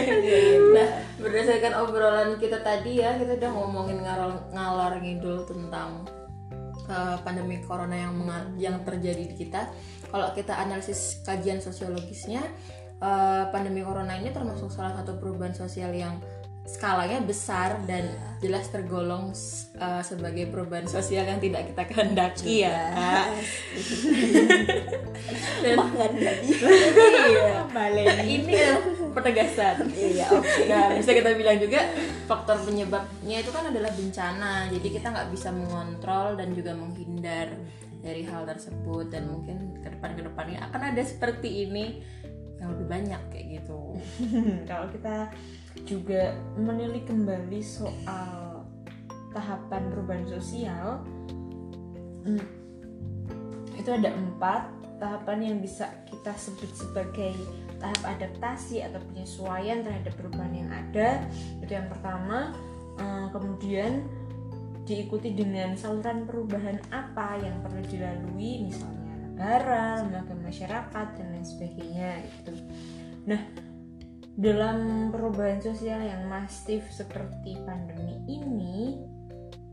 Nah, 0.75 0.89
berdasarkan 1.17 1.73
obrolan 1.79 2.35
kita 2.37 2.59
tadi 2.61 2.99
ya, 3.01 3.15
kita 3.15 3.39
udah 3.39 3.51
ngomongin 3.55 4.03
ngalor, 4.03 4.51
ngalor 4.51 4.93
ngidul 4.99 5.47
tentang 5.47 6.03
uh, 6.91 7.17
pandemi 7.23 7.63
corona 7.63 7.95
yang 7.95 8.13
yang 8.59 8.75
terjadi 8.83 9.23
di 9.25 9.35
kita. 9.37 9.71
Kalau 10.11 10.31
kita 10.35 10.53
analisis 10.59 11.23
kajian 11.23 11.63
sosiologisnya, 11.63 12.43
uh, 13.01 13.49
pandemi 13.49 13.81
corona 13.81 14.19
ini 14.19 14.29
termasuk 14.31 14.69
salah 14.69 14.93
satu 15.01 15.17
perubahan 15.17 15.55
sosial 15.55 15.91
yang 15.95 16.19
skalanya 16.65 17.21
besar 17.21 17.77
dan 17.85 18.09
jelas 18.41 18.67
tergolong 18.73 19.29
uh, 19.77 20.01
sebagai 20.01 20.49
perubahan 20.49 20.89
sosial 20.89 21.29
yang 21.29 21.37
tidak 21.37 21.69
kita 21.69 21.83
kehendaki 21.85 22.65
ya. 22.65 22.89
Kak. 22.93 23.27
Dan 25.65 25.77
iya. 26.17 27.65
balik 27.69 28.05
ini 28.25 28.53
adalah 28.53 28.81
penegasan. 29.13 29.77
iya 29.93 30.25
oke 30.33 30.61
Nah, 30.65 30.97
bisa 30.97 31.11
kita 31.13 31.37
bilang 31.37 31.57
juga 31.61 31.85
faktor 32.25 32.57
penyebabnya 32.65 33.45
itu 33.45 33.49
kan 33.53 33.69
adalah 33.69 33.93
bencana. 33.93 34.69
Jadi 34.73 34.87
kita 34.89 35.13
nggak 35.13 35.29
bisa 35.31 35.49
mengontrol 35.53 36.33
dan 36.33 36.49
juga 36.57 36.73
menghindar 36.73 37.53
dari 38.05 38.21
hal 38.25 38.45
tersebut 38.45 39.09
dan 39.09 39.25
mungkin 39.29 39.81
ke 39.81 39.89
depan 39.89 40.13
ke 40.13 40.21
depannya 40.21 40.61
akan 40.69 40.93
ada 40.93 41.01
seperti 41.01 41.65
ini 41.65 42.05
yang 42.61 42.71
lebih 42.75 42.87
banyak 42.87 43.21
kayak 43.31 43.45
gitu. 43.61 43.81
kalau 44.69 44.87
kita 44.91 45.29
juga 45.83 46.35
menilik 46.55 47.03
kembali 47.03 47.59
soal 47.59 48.63
tahapan 49.35 49.91
perubahan 49.91 50.25
sosial 50.31 51.03
hmm, 52.23 52.45
itu 53.75 53.89
ada 53.91 54.15
empat 54.15 54.71
tahapan 54.95 55.51
yang 55.51 55.57
bisa 55.59 55.91
kita 56.07 56.31
sebut 56.39 56.71
sebagai 56.71 57.35
tahap 57.77 58.15
adaptasi 58.17 58.79
atau 58.87 59.03
penyesuaian 59.11 59.83
terhadap 59.83 60.15
perubahan 60.15 60.55
yang 60.55 60.71
ada 60.71 61.27
itu 61.59 61.71
yang 61.75 61.91
pertama 61.91 62.55
eh, 62.95 63.27
kemudian 63.35 64.07
diikuti 64.87 65.35
dengan 65.35 65.75
saluran 65.75 66.23
perubahan 66.23 66.79
apa 66.95 67.41
yang 67.43 67.59
perlu 67.59 67.83
dilalui 67.91 68.71
misalnya 68.71 69.04
negara, 69.35 69.99
lembaga 69.99 70.31
masyarakat 70.39 71.07
dan 71.19 71.27
lain 71.35 71.43
sebagainya 71.43 72.23
gitu. 72.23 72.55
Nah, 73.27 73.43
dalam 74.39 75.11
perubahan 75.11 75.59
sosial 75.59 75.99
yang 75.99 76.23
masif 76.31 76.87
seperti 76.87 77.59
pandemi 77.67 78.15
ini 78.31 78.95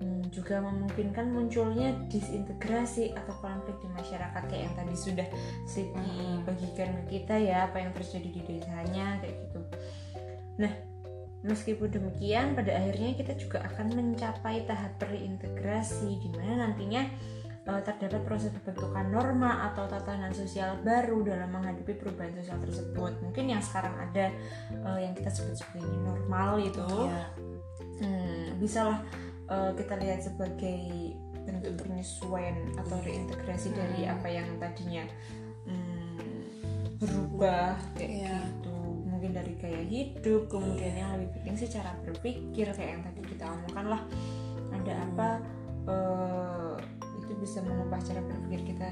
hmm, 0.02 0.34
juga 0.34 0.58
memungkinkan 0.58 1.30
munculnya 1.30 1.94
disintegrasi 2.10 3.14
atau 3.14 3.38
konflik 3.38 3.78
di 3.78 3.88
masyarakat 3.94 4.42
kayak 4.50 4.62
yang 4.66 4.74
tadi 4.74 4.94
sudah 4.98 5.28
Siti 5.70 6.42
bagikan 6.42 6.90
ke 7.06 7.22
kita 7.22 7.38
ya 7.38 7.70
apa 7.70 7.86
yang 7.86 7.94
terjadi 7.94 8.28
di 8.34 8.40
desanya 8.42 9.22
kayak 9.22 9.46
gitu. 9.46 9.60
Nah, 10.58 10.72
meskipun 11.46 11.90
demikian 11.90 12.58
pada 12.58 12.74
akhirnya 12.74 13.14
kita 13.14 13.38
juga 13.38 13.62
akan 13.66 13.94
mencapai 13.94 14.66
tahap 14.66 14.98
reintegrasi 15.06 16.18
di 16.18 16.28
mana 16.34 16.66
nantinya 16.66 17.06
terdapat 17.62 18.26
proses 18.26 18.50
pembentukan 18.50 19.06
norma 19.06 19.70
atau 19.70 19.86
tatanan 19.86 20.34
sosial 20.34 20.82
baru 20.82 21.22
dalam 21.22 21.54
menghadapi 21.54 21.94
perubahan 21.94 22.34
sosial 22.34 22.58
tersebut. 22.58 23.12
Mungkin 23.22 23.54
yang 23.54 23.62
sekarang 23.62 23.94
ada 24.02 24.34
eh, 24.74 24.98
yang 25.06 25.14
kita 25.14 25.30
sebut 25.30 25.54
sebagai 25.54 25.94
normal 26.02 26.58
itu, 26.58 26.82
Iya. 26.82 27.22
hmm, 28.02 28.44
bisalah 28.58 28.98
eh, 29.46 29.70
kita 29.78 29.94
lihat 29.94 30.20
sebagai 30.26 30.82
bentuk 31.42 31.74
penyesuaian 31.86 32.54
atau 32.78 32.98
reintegrasi 33.02 33.74
dari 33.74 34.06
apa 34.06 34.26
yang 34.30 34.46
tadinya 34.62 35.02
hmm, 35.66 36.18
berubah 36.98 37.78
kayak 37.94 38.10
Iya. 38.26 38.36
gitu. 38.42 38.78
Mungkin 39.06 39.30
dari 39.38 39.54
gaya 39.54 39.82
hidup, 39.86 40.50
kemudian 40.50 40.98
yang 40.98 41.14
lebih 41.14 41.30
penting 41.38 41.54
sih 41.62 41.70
cara 41.70 41.94
berpikir 42.02 42.66
kayak 42.74 42.90
yang 42.98 43.02
tadi 43.06 43.22
kita 43.22 43.46
omongkan 43.46 43.86
lah. 43.86 44.02
Ada 44.74 44.94
apa? 45.06 45.30
eh, 45.82 45.90
itu 45.90 46.41
bisa 47.42 47.58
mengubah 47.66 47.98
cara 47.98 48.22
berpikir 48.22 48.70
kita 48.70 48.86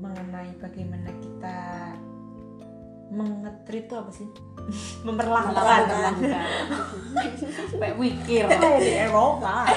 mengenai 0.00 0.56
bagaimana 0.56 1.12
kita 1.20 1.60
mengetrit 3.12 3.84
itu 3.88 3.94
apa 3.96 4.10
sih 4.12 4.28
memperlakukan. 5.06 6.12
Kayak 7.76 7.96
mikir. 8.00 8.44
di 8.80 8.92
Eropa 8.96 9.68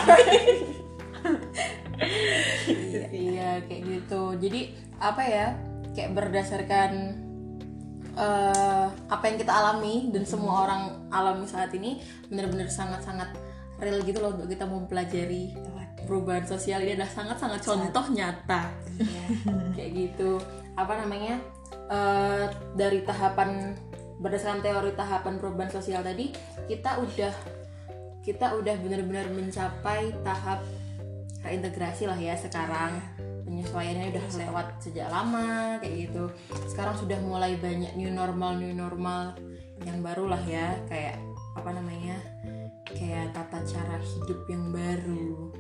Iya 3.11 3.63
kayak 3.67 3.81
gitu. 3.83 4.21
Jadi 4.39 4.61
apa 4.99 5.21
ya? 5.23 5.47
Kayak 5.91 6.11
berdasarkan 6.15 6.91
eh, 8.15 8.87
apa 8.91 9.23
yang 9.27 9.37
kita 9.39 9.51
alami 9.51 10.11
dan 10.11 10.23
semua 10.23 10.67
orang 10.67 10.81
alami 11.11 11.47
saat 11.47 11.71
ini 11.75 11.99
benar-benar 12.31 12.71
sangat-sangat 12.71 13.50
real 13.81 13.99
gitu 14.05 14.21
loh 14.21 14.37
untuk 14.37 14.47
kita 14.47 14.69
mempelajari 14.69 15.57
perubahan 16.05 16.45
sosial. 16.45 16.85
Ini 16.85 16.97
adalah 16.97 17.11
sangat-sangat 17.11 17.59
contoh 17.65 18.05
nyata. 18.13 18.69
Kayak 19.75 19.91
gitu. 19.97 20.37
Apa 20.77 21.01
namanya? 21.01 21.41
Eh, 21.91 22.45
dari 22.77 23.03
tahapan 23.03 23.75
berdasarkan 24.21 24.61
teori 24.63 24.93
tahapan 24.93 25.41
perubahan 25.41 25.73
sosial 25.73 26.05
tadi 26.05 26.29
kita 26.69 27.01
udah 27.01 27.33
kita 28.21 28.53
udah 28.53 28.77
benar-benar 28.77 29.33
mencapai 29.33 30.13
tahap 30.21 30.61
reintegrasi 31.41 32.05
lah 32.05 32.15
ya 32.15 32.37
sekarang. 32.37 33.01
Penyesuaiannya 33.43 34.15
udah 34.15 34.25
lewat 34.47 34.67
sejak 34.79 35.11
lama 35.11 35.75
kayak 35.83 36.07
gitu. 36.07 36.31
Sekarang 36.71 36.95
sudah 36.95 37.19
mulai 37.19 37.59
banyak 37.59 37.91
new 37.99 38.13
normal 38.13 38.55
new 38.55 38.71
normal 38.71 39.35
yang 39.83 39.99
baru 39.99 40.31
lah 40.31 40.43
ya. 40.47 40.77
Kayak 40.87 41.19
apa 41.59 41.75
namanya 41.75 42.15
kayak 42.95 43.25
tata 43.33 43.59
cara 43.63 43.97
hidup 43.99 44.39
yang 44.47 44.65
baru. 44.69 45.51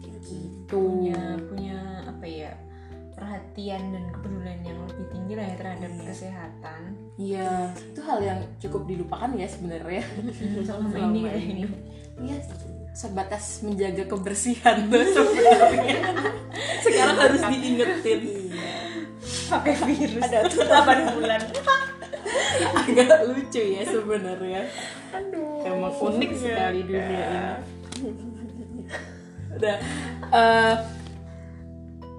Kayak 0.00 0.18
gitu. 0.26 0.80
Punya 0.80 1.22
punya 1.46 1.78
apa 2.04 2.26
ya 2.26 2.52
perhatian 3.14 3.94
dan 3.94 4.04
kepedulian 4.10 4.60
yang 4.66 4.78
lebih 4.90 5.06
tinggi 5.14 5.32
lah 5.38 5.46
ya 5.46 5.54
terhadap 5.54 5.92
kesehatan. 6.02 6.80
Iya, 7.14 7.50
itu 7.78 8.00
hal 8.02 8.18
yang 8.20 8.40
cukup 8.58 8.82
dilupakan 8.90 9.30
ya 9.38 9.46
sebenarnya. 9.46 10.02
selama 10.66 10.88
Selama 10.90 11.08
ini 11.14 11.20
ini. 11.22 11.62
ini. 11.62 11.64
Iya, 12.26 12.36
sebatas 12.94 13.62
menjaga 13.62 14.04
kebersihan 14.06 14.76
tuh 14.90 15.02
sebenarnya. 15.14 15.98
Sekarang 16.82 17.16
harus 17.22 17.42
diingetin. 17.54 18.20
iya. 18.22 18.70
Pakai 19.44 19.74
virus. 19.86 20.22
Ada 20.24 20.38
tuh 20.50 20.62
8 20.66 21.14
bulan. 21.14 21.40
Agak 22.82 23.18
lucu 23.30 23.62
ya 23.62 23.82
sebenarnya. 23.86 24.62
aduh 25.14 25.53
Emang 25.90 26.16
unik 26.16 26.30
sekali 26.32 26.80
dunia 26.88 27.26
ini. 27.28 27.40
Udah. 29.54 29.76
eh, 30.34 30.74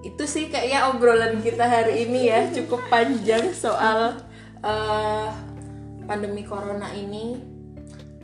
itu 0.06 0.24
sih 0.30 0.48
kayaknya 0.54 0.94
obrolan 0.94 1.42
kita 1.42 1.66
hari 1.66 2.06
ini 2.06 2.30
ya 2.30 2.48
cukup 2.54 2.86
panjang 2.88 3.50
soal 3.52 4.22
eh, 4.62 5.30
pandemi 6.06 6.46
corona 6.46 6.94
ini. 6.94 7.42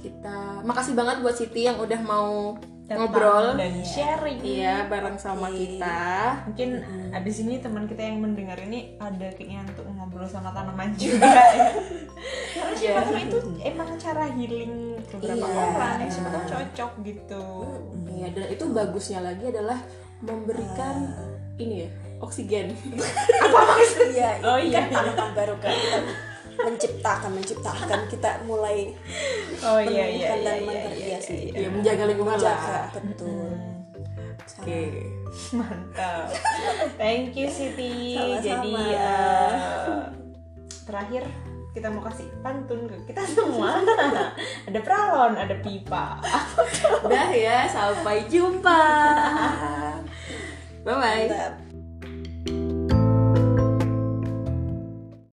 Kita 0.01 0.65
makasih 0.65 0.97
banget 0.97 1.21
buat 1.21 1.37
Siti 1.37 1.65
yang 1.69 1.77
udah 1.77 2.01
mau 2.01 2.57
ngobrol 2.95 3.45
dan 3.53 3.73
sharing. 3.81 4.39
Iya 4.39 4.75
bareng 4.85 5.15
sama 5.15 5.47
kita. 5.47 6.01
mungkin 6.43 6.69
abis 7.11 7.35
ini 7.39 7.57
teman 7.57 7.85
kita 7.85 8.01
yang 8.01 8.17
mendengar 8.17 8.57
ini 8.57 8.95
ada 8.97 9.27
keinginan 9.31 9.67
untuk 9.69 9.85
ngobrol 9.87 10.25
sama 10.25 10.49
tanaman 10.49 10.91
juga. 11.01 11.27
Ya 11.27 11.71
karena 12.51 12.75
siapa 12.75 13.01
tahu 13.01 13.17
itu 13.19 13.37
emang 13.61 13.89
cara 13.95 14.25
healing 14.29 14.73
beberapa 15.07 15.43
Iya. 15.43 15.61
orang 15.69 15.95
yang 15.99 16.11
siapa 16.11 16.29
tahu 16.31 16.43
cocok 16.47 16.91
gitu. 17.01 17.45
Iya 18.07 18.27
dan 18.31 18.45
itu 18.47 18.63
bagusnya 18.67 19.19
lagi 19.21 19.45
adalah 19.47 19.79
memberikan 20.19 20.95
ini 21.57 21.85
ya 21.85 21.89
oksigen. 22.19 22.73
iya 24.11 24.37
Oh, 24.41 24.55
ini 24.55 24.69
iya, 24.69 24.85
kan 24.85 24.93
tanaman 24.93 25.31
baru 25.33 25.55
kan 25.57 25.73
menciptakan 26.59 27.31
menciptakan 27.35 27.99
kita 28.11 28.29
mulai 28.43 28.91
oh 29.63 29.79
iya 29.79 30.05
iya 30.07 30.27
menemukan 30.35 30.37
iya 30.37 30.45
dan 30.45 30.55
iya, 30.57 30.59
iya, 30.59 30.83
berkreasi 30.87 31.37
ya 31.55 31.69
menjaga 31.71 32.03
lingkungan 32.09 32.37
menjaga 32.37 32.67
lah. 32.67 32.87
betul 32.95 33.51
Oke. 34.61 34.83
mantap 35.57 36.27
thank 36.99 37.33
you 37.33 37.47
Siti 37.49 38.13
Sama-sama. 38.13 38.43
jadi 38.43 38.73
eh, 38.93 39.51
terakhir 40.85 41.23
kita 41.71 41.87
mau 41.87 42.03
kasih 42.03 42.27
pantun 42.43 42.83
ke 42.83 43.15
kita 43.15 43.23
semua 43.25 43.79
ada 44.67 44.79
pralon 44.83 45.39
ada 45.39 45.55
pipa 45.63 46.19
Udah 47.01 47.29
ya, 47.33 47.65
sampai 47.69 48.25
jumpa. 48.29 48.81
Bye 50.85 50.95
bye. 50.97 51.25
Mantap. 51.29 51.70